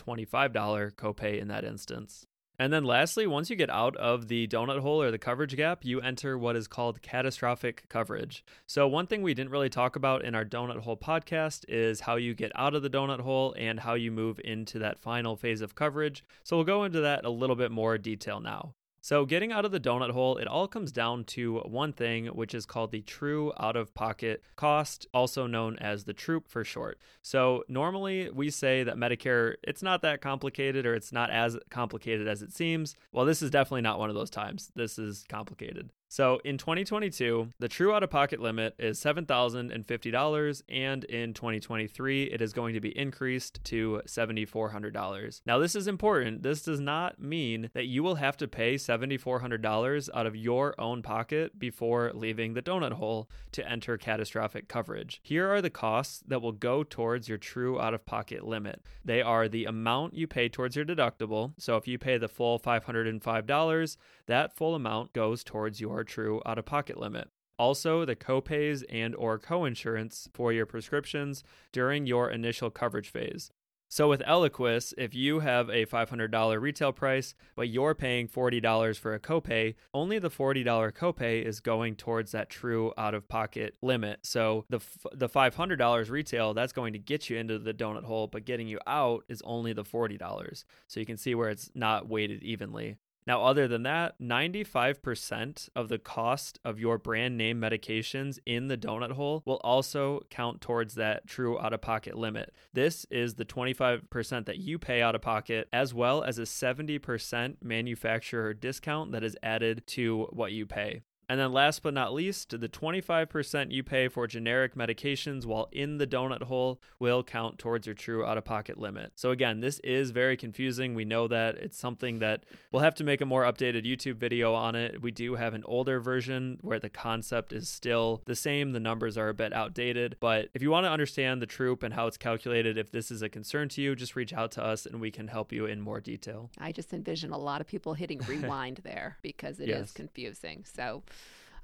copay 0.92 1.40
in 1.40 1.48
that 1.48 1.64
instance. 1.64 2.26
And 2.60 2.72
then 2.72 2.82
lastly, 2.82 3.24
once 3.28 3.50
you 3.50 3.56
get 3.56 3.70
out 3.70 3.96
of 3.98 4.26
the 4.26 4.48
donut 4.48 4.80
hole 4.80 5.00
or 5.00 5.12
the 5.12 5.18
coverage 5.18 5.54
gap, 5.56 5.84
you 5.84 6.00
enter 6.00 6.36
what 6.36 6.56
is 6.56 6.66
called 6.66 7.00
catastrophic 7.02 7.88
coverage. 7.88 8.44
So, 8.66 8.88
one 8.88 9.06
thing 9.06 9.22
we 9.22 9.32
didn't 9.32 9.52
really 9.52 9.68
talk 9.68 9.94
about 9.94 10.24
in 10.24 10.34
our 10.34 10.44
donut 10.44 10.80
hole 10.80 10.96
podcast 10.96 11.64
is 11.68 12.00
how 12.00 12.16
you 12.16 12.34
get 12.34 12.50
out 12.56 12.74
of 12.74 12.82
the 12.82 12.90
donut 12.90 13.20
hole 13.20 13.54
and 13.56 13.78
how 13.78 13.94
you 13.94 14.10
move 14.10 14.40
into 14.44 14.80
that 14.80 14.98
final 14.98 15.36
phase 15.36 15.60
of 15.60 15.76
coverage. 15.76 16.24
So, 16.42 16.56
we'll 16.56 16.64
go 16.64 16.82
into 16.82 17.02
that 17.02 17.24
a 17.24 17.30
little 17.30 17.54
bit 17.54 17.70
more 17.70 17.96
detail 17.96 18.40
now. 18.40 18.74
So, 19.08 19.24
getting 19.24 19.52
out 19.52 19.64
of 19.64 19.70
the 19.70 19.80
donut 19.80 20.10
hole, 20.10 20.36
it 20.36 20.46
all 20.46 20.68
comes 20.68 20.92
down 20.92 21.24
to 21.28 21.60
one 21.60 21.94
thing, 21.94 22.26
which 22.26 22.54
is 22.54 22.66
called 22.66 22.90
the 22.90 23.00
true 23.00 23.54
out 23.58 23.74
of 23.74 23.94
pocket 23.94 24.42
cost, 24.54 25.06
also 25.14 25.46
known 25.46 25.78
as 25.78 26.04
the 26.04 26.12
TROOP 26.12 26.46
for 26.46 26.62
short. 26.62 26.98
So, 27.22 27.64
normally 27.70 28.28
we 28.28 28.50
say 28.50 28.82
that 28.82 28.96
Medicare, 28.96 29.54
it's 29.64 29.82
not 29.82 30.02
that 30.02 30.20
complicated 30.20 30.84
or 30.84 30.94
it's 30.94 31.10
not 31.10 31.30
as 31.30 31.56
complicated 31.70 32.28
as 32.28 32.42
it 32.42 32.52
seems. 32.52 32.96
Well, 33.10 33.24
this 33.24 33.40
is 33.40 33.50
definitely 33.50 33.80
not 33.80 33.98
one 33.98 34.10
of 34.10 34.14
those 34.14 34.28
times. 34.28 34.72
This 34.76 34.98
is 34.98 35.24
complicated. 35.26 35.88
So 36.10 36.40
in 36.42 36.56
2022, 36.56 37.50
the 37.58 37.68
true 37.68 37.94
out 37.94 38.02
of 38.02 38.08
pocket 38.08 38.40
limit 38.40 38.74
is 38.78 38.98
$7,050, 38.98 40.62
and 40.68 41.04
in 41.04 41.34
2023, 41.34 42.22
it 42.24 42.40
is 42.40 42.54
going 42.54 42.72
to 42.74 42.80
be 42.80 42.96
increased 42.98 43.62
to 43.64 44.00
$7,400. 44.06 45.42
Now, 45.44 45.58
this 45.58 45.74
is 45.74 45.86
important. 45.86 46.42
This 46.42 46.62
does 46.62 46.80
not 46.80 47.20
mean 47.20 47.68
that 47.74 47.86
you 47.86 48.02
will 48.02 48.14
have 48.14 48.38
to 48.38 48.48
pay 48.48 48.76
$7,400 48.76 50.08
out 50.14 50.26
of 50.26 50.34
your 50.34 50.74
own 50.80 51.02
pocket 51.02 51.58
before 51.58 52.10
leaving 52.14 52.54
the 52.54 52.62
donut 52.62 52.92
hole 52.92 53.28
to 53.52 53.68
enter 53.68 53.98
catastrophic 53.98 54.66
coverage. 54.66 55.20
Here 55.22 55.52
are 55.52 55.60
the 55.60 55.68
costs 55.68 56.22
that 56.26 56.40
will 56.40 56.52
go 56.52 56.84
towards 56.84 57.28
your 57.28 57.38
true 57.38 57.78
out 57.78 57.92
of 57.92 58.06
pocket 58.06 58.46
limit. 58.46 58.82
They 59.04 59.20
are 59.20 59.46
the 59.46 59.66
amount 59.66 60.14
you 60.14 60.26
pay 60.26 60.48
towards 60.48 60.74
your 60.74 60.86
deductible. 60.86 61.52
So 61.58 61.76
if 61.76 61.86
you 61.86 61.98
pay 61.98 62.16
the 62.16 62.28
full 62.28 62.58
$505, 62.58 63.96
that 64.26 64.56
full 64.56 64.74
amount 64.74 65.12
goes 65.12 65.44
towards 65.44 65.80
your 65.80 65.97
true 66.04 66.42
out 66.46 66.58
of 66.58 66.66
pocket 66.66 66.98
limit. 66.98 67.28
Also, 67.58 68.04
the 68.04 68.14
copays 68.14 68.84
and 68.88 69.14
or 69.16 69.38
coinsurance 69.38 70.28
for 70.32 70.52
your 70.52 70.66
prescriptions 70.66 71.42
during 71.72 72.06
your 72.06 72.30
initial 72.30 72.70
coverage 72.70 73.10
phase. 73.10 73.50
So 73.90 74.06
with 74.06 74.20
Eliquis, 74.20 74.92
if 74.98 75.14
you 75.14 75.40
have 75.40 75.70
a 75.70 75.86
$500 75.86 76.60
retail 76.60 76.92
price, 76.92 77.34
but 77.56 77.70
you're 77.70 77.94
paying 77.94 78.28
$40 78.28 78.98
for 78.98 79.14
a 79.14 79.18
copay, 79.18 79.76
only 79.94 80.18
the 80.18 80.28
$40 80.28 80.92
copay 80.92 81.42
is 81.42 81.60
going 81.60 81.96
towards 81.96 82.32
that 82.32 82.50
true 82.50 82.92
out-of-pocket 82.98 83.76
limit. 83.80 84.20
So 84.24 84.66
the 84.68 84.80
the 85.14 85.28
$500 85.28 86.10
retail, 86.10 86.52
that's 86.52 86.74
going 86.74 86.92
to 86.92 86.98
get 86.98 87.30
you 87.30 87.38
into 87.38 87.58
the 87.58 87.72
donut 87.72 88.04
hole, 88.04 88.26
but 88.26 88.44
getting 88.44 88.68
you 88.68 88.78
out 88.86 89.24
is 89.28 89.40
only 89.44 89.72
the 89.72 89.84
$40. 89.84 90.64
So 90.86 91.00
you 91.00 91.06
can 91.06 91.16
see 91.16 91.34
where 91.34 91.48
it's 91.48 91.70
not 91.74 92.08
weighted 92.08 92.42
evenly. 92.42 92.98
Now, 93.28 93.44
other 93.44 93.68
than 93.68 93.82
that, 93.82 94.18
95% 94.22 95.68
of 95.76 95.90
the 95.90 95.98
cost 95.98 96.58
of 96.64 96.80
your 96.80 96.96
brand 96.96 97.36
name 97.36 97.60
medications 97.60 98.38
in 98.46 98.68
the 98.68 98.76
donut 98.78 99.12
hole 99.12 99.42
will 99.44 99.60
also 99.62 100.22
count 100.30 100.62
towards 100.62 100.94
that 100.94 101.26
true 101.26 101.60
out 101.60 101.74
of 101.74 101.82
pocket 101.82 102.16
limit. 102.16 102.54
This 102.72 103.04
is 103.10 103.34
the 103.34 103.44
25% 103.44 104.46
that 104.46 104.56
you 104.56 104.78
pay 104.78 105.02
out 105.02 105.14
of 105.14 105.20
pocket, 105.20 105.68
as 105.74 105.92
well 105.92 106.24
as 106.24 106.38
a 106.38 106.42
70% 106.42 107.56
manufacturer 107.62 108.54
discount 108.54 109.12
that 109.12 109.22
is 109.22 109.36
added 109.42 109.82
to 109.88 110.26
what 110.30 110.52
you 110.52 110.64
pay. 110.64 111.02
And 111.28 111.38
then 111.38 111.52
last 111.52 111.82
but 111.82 111.92
not 111.92 112.14
least, 112.14 112.58
the 112.58 112.68
25% 112.68 113.70
you 113.70 113.82
pay 113.82 114.08
for 114.08 114.26
generic 114.26 114.74
medications 114.74 115.44
while 115.44 115.68
in 115.72 115.98
the 115.98 116.06
donut 116.06 116.44
hole 116.44 116.80
will 116.98 117.22
count 117.22 117.58
towards 117.58 117.86
your 117.86 117.94
true 117.94 118.24
out 118.24 118.38
of 118.38 118.44
pocket 118.44 118.78
limit. 118.78 119.12
So 119.14 119.30
again, 119.30 119.60
this 119.60 119.78
is 119.80 120.10
very 120.10 120.38
confusing. 120.38 120.94
We 120.94 121.04
know 121.04 121.28
that 121.28 121.56
it's 121.56 121.78
something 121.78 122.20
that 122.20 122.44
we'll 122.72 122.82
have 122.82 122.94
to 122.96 123.04
make 123.04 123.20
a 123.20 123.26
more 123.26 123.44
updated 123.44 123.84
YouTube 123.84 124.16
video 124.16 124.54
on 124.54 124.74
it. 124.74 125.02
We 125.02 125.10
do 125.10 125.34
have 125.34 125.52
an 125.52 125.64
older 125.66 126.00
version 126.00 126.58
where 126.62 126.78
the 126.78 126.88
concept 126.88 127.52
is 127.52 127.68
still 127.68 128.22
the 128.24 128.36
same. 128.36 128.72
The 128.72 128.80
numbers 128.80 129.18
are 129.18 129.28
a 129.28 129.34
bit 129.34 129.52
outdated, 129.52 130.16
but 130.20 130.48
if 130.54 130.62
you 130.62 130.70
want 130.70 130.86
to 130.86 130.90
understand 130.90 131.42
the 131.42 131.46
troop 131.46 131.82
and 131.82 131.92
how 131.92 132.06
it's 132.06 132.16
calculated, 132.16 132.78
if 132.78 132.90
this 132.90 133.10
is 133.10 133.20
a 133.20 133.28
concern 133.28 133.68
to 133.70 133.82
you, 133.82 133.94
just 133.94 134.16
reach 134.16 134.32
out 134.32 134.50
to 134.52 134.64
us 134.64 134.86
and 134.86 134.98
we 134.98 135.10
can 135.10 135.28
help 135.28 135.52
you 135.52 135.66
in 135.66 135.80
more 135.80 136.00
detail. 136.00 136.50
I 136.58 136.72
just 136.72 136.94
envision 136.94 137.32
a 137.32 137.38
lot 137.38 137.60
of 137.60 137.66
people 137.66 137.92
hitting 137.92 138.20
rewind 138.26 138.80
there 138.82 139.18
because 139.20 139.60
it 139.60 139.68
yes. 139.68 139.88
is 139.88 139.90
confusing. 139.92 140.64
So 140.64 141.02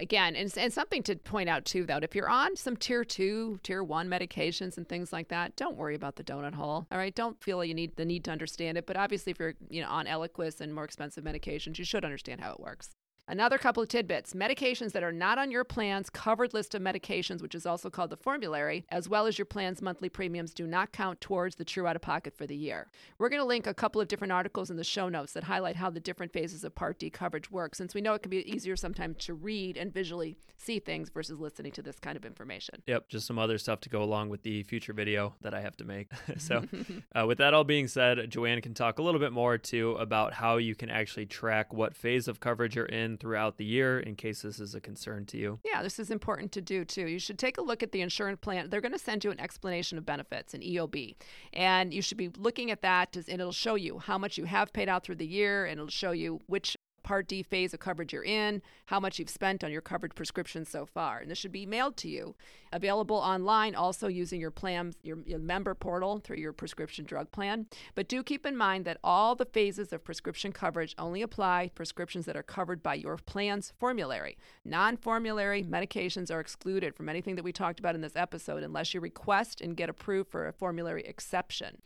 again, 0.00 0.36
and, 0.36 0.52
and 0.56 0.72
something 0.72 1.02
to 1.04 1.16
point 1.16 1.48
out 1.48 1.64
too, 1.64 1.84
though, 1.84 1.98
if 2.02 2.14
you're 2.14 2.28
on 2.28 2.56
some 2.56 2.76
tier 2.76 3.04
two, 3.04 3.58
tier 3.62 3.82
one 3.82 4.08
medications 4.08 4.76
and 4.76 4.88
things 4.88 5.12
like 5.12 5.28
that, 5.28 5.56
don't 5.56 5.76
worry 5.76 5.94
about 5.94 6.16
the 6.16 6.24
donut 6.24 6.54
hole. 6.54 6.86
All 6.90 6.98
right, 6.98 7.14
don't 7.14 7.40
feel 7.42 7.64
you 7.64 7.74
need 7.74 7.96
the 7.96 8.04
need 8.04 8.24
to 8.24 8.30
understand 8.30 8.78
it. 8.78 8.86
But 8.86 8.96
obviously, 8.96 9.30
if 9.30 9.38
you're 9.38 9.54
you 9.68 9.82
know 9.82 9.88
on 9.88 10.06
Eliquis 10.06 10.60
and 10.60 10.74
more 10.74 10.84
expensive 10.84 11.24
medications, 11.24 11.78
you 11.78 11.84
should 11.84 12.04
understand 12.04 12.40
how 12.40 12.52
it 12.52 12.60
works. 12.60 12.90
Another 13.26 13.56
couple 13.56 13.82
of 13.82 13.88
tidbits 13.88 14.34
medications 14.34 14.92
that 14.92 15.02
are 15.02 15.12
not 15.12 15.38
on 15.38 15.50
your 15.50 15.64
plan's 15.64 16.10
covered 16.10 16.52
list 16.52 16.74
of 16.74 16.82
medications, 16.82 17.40
which 17.40 17.54
is 17.54 17.64
also 17.64 17.88
called 17.88 18.10
the 18.10 18.18
formulary, 18.18 18.84
as 18.90 19.08
well 19.08 19.26
as 19.26 19.38
your 19.38 19.46
plan's 19.46 19.80
monthly 19.80 20.10
premiums, 20.10 20.52
do 20.52 20.66
not 20.66 20.92
count 20.92 21.22
towards 21.22 21.56
the 21.56 21.64
true 21.64 21.86
out 21.86 21.96
of 21.96 22.02
pocket 22.02 22.36
for 22.36 22.46
the 22.46 22.54
year. 22.54 22.86
We're 23.16 23.30
going 23.30 23.40
to 23.40 23.46
link 23.46 23.66
a 23.66 23.72
couple 23.72 23.98
of 23.98 24.08
different 24.08 24.32
articles 24.32 24.70
in 24.70 24.76
the 24.76 24.84
show 24.84 25.08
notes 25.08 25.32
that 25.32 25.44
highlight 25.44 25.76
how 25.76 25.88
the 25.88 26.00
different 26.00 26.34
phases 26.34 26.64
of 26.64 26.74
Part 26.74 26.98
D 26.98 27.08
coverage 27.08 27.50
work, 27.50 27.74
since 27.74 27.94
we 27.94 28.02
know 28.02 28.12
it 28.12 28.22
can 28.22 28.28
be 28.28 28.46
easier 28.46 28.76
sometimes 28.76 29.16
to 29.24 29.32
read 29.32 29.78
and 29.78 29.90
visually 29.90 30.36
see 30.58 30.78
things 30.78 31.08
versus 31.08 31.40
listening 31.40 31.72
to 31.72 31.82
this 31.82 31.98
kind 31.98 32.18
of 32.18 32.26
information. 32.26 32.82
Yep, 32.86 33.08
just 33.08 33.26
some 33.26 33.38
other 33.38 33.56
stuff 33.56 33.80
to 33.80 33.88
go 33.88 34.02
along 34.02 34.28
with 34.28 34.42
the 34.42 34.64
future 34.64 34.92
video 34.92 35.34
that 35.40 35.54
I 35.54 35.62
have 35.62 35.78
to 35.78 35.84
make. 35.84 36.10
so, 36.36 36.62
uh, 37.18 37.24
with 37.26 37.38
that 37.38 37.54
all 37.54 37.64
being 37.64 37.88
said, 37.88 38.30
Joanne 38.30 38.60
can 38.60 38.74
talk 38.74 38.98
a 38.98 39.02
little 39.02 39.20
bit 39.20 39.32
more 39.32 39.56
too 39.56 39.92
about 39.92 40.34
how 40.34 40.58
you 40.58 40.74
can 40.74 40.90
actually 40.90 41.24
track 41.24 41.72
what 41.72 41.96
phase 41.96 42.28
of 42.28 42.38
coverage 42.38 42.76
you're 42.76 42.84
in 42.84 43.13
throughout 43.18 43.56
the 43.56 43.64
year 43.64 44.00
in 44.00 44.16
case 44.16 44.42
this 44.42 44.60
is 44.60 44.74
a 44.74 44.80
concern 44.80 45.26
to 45.26 45.36
you. 45.36 45.58
Yeah, 45.64 45.82
this 45.82 45.98
is 45.98 46.10
important 46.10 46.52
to 46.52 46.60
do 46.60 46.84
too. 46.84 47.06
You 47.06 47.18
should 47.18 47.38
take 47.38 47.58
a 47.58 47.62
look 47.62 47.82
at 47.82 47.92
the 47.92 48.00
insurance 48.00 48.38
plan. 48.40 48.70
They're 48.70 48.80
going 48.80 48.92
to 48.92 48.98
send 48.98 49.24
you 49.24 49.30
an 49.30 49.40
explanation 49.40 49.98
of 49.98 50.06
benefits, 50.06 50.54
an 50.54 50.60
EOB. 50.60 51.16
And 51.52 51.92
you 51.92 52.02
should 52.02 52.18
be 52.18 52.30
looking 52.38 52.70
at 52.70 52.82
that 52.82 53.16
and 53.16 53.40
it'll 53.40 53.52
show 53.52 53.74
you 53.74 53.98
how 53.98 54.18
much 54.18 54.38
you 54.38 54.44
have 54.44 54.72
paid 54.72 54.88
out 54.88 55.04
through 55.04 55.16
the 55.16 55.26
year 55.26 55.66
and 55.66 55.78
it'll 55.78 55.88
show 55.88 56.12
you 56.12 56.40
which 56.46 56.76
Part 57.04 57.28
D 57.28 57.42
phase 57.44 57.72
of 57.72 57.80
coverage 57.80 58.12
you're 58.12 58.24
in, 58.24 58.60
how 58.86 58.98
much 58.98 59.18
you've 59.18 59.30
spent 59.30 59.62
on 59.62 59.70
your 59.70 59.80
covered 59.80 60.16
prescriptions 60.16 60.68
so 60.68 60.86
far. 60.86 61.18
And 61.18 61.30
this 61.30 61.38
should 61.38 61.52
be 61.52 61.66
mailed 61.66 61.96
to 61.98 62.08
you. 62.08 62.34
Available 62.72 63.16
online 63.16 63.76
also 63.76 64.08
using 64.08 64.40
your 64.40 64.50
plan, 64.50 64.94
your, 65.02 65.18
your 65.24 65.38
member 65.38 65.74
portal 65.74 66.18
through 66.18 66.38
your 66.38 66.52
prescription 66.52 67.04
drug 67.04 67.30
plan. 67.30 67.66
But 67.94 68.08
do 68.08 68.24
keep 68.24 68.44
in 68.44 68.56
mind 68.56 68.84
that 68.86 68.98
all 69.04 69.36
the 69.36 69.44
phases 69.44 69.92
of 69.92 70.02
prescription 70.02 70.50
coverage 70.50 70.94
only 70.98 71.22
apply 71.22 71.70
prescriptions 71.76 72.26
that 72.26 72.36
are 72.36 72.42
covered 72.42 72.82
by 72.82 72.94
your 72.94 73.16
plan's 73.18 73.72
formulary. 73.78 74.36
Non 74.64 74.96
formulary 74.96 75.62
medications 75.62 76.32
are 76.32 76.40
excluded 76.40 76.96
from 76.96 77.08
anything 77.08 77.36
that 77.36 77.44
we 77.44 77.52
talked 77.52 77.78
about 77.78 77.94
in 77.94 78.00
this 78.00 78.16
episode 78.16 78.64
unless 78.64 78.92
you 78.94 79.00
request 79.00 79.60
and 79.60 79.76
get 79.76 79.88
approved 79.88 80.30
for 80.30 80.48
a 80.48 80.52
formulary 80.52 81.02
exception. 81.04 81.78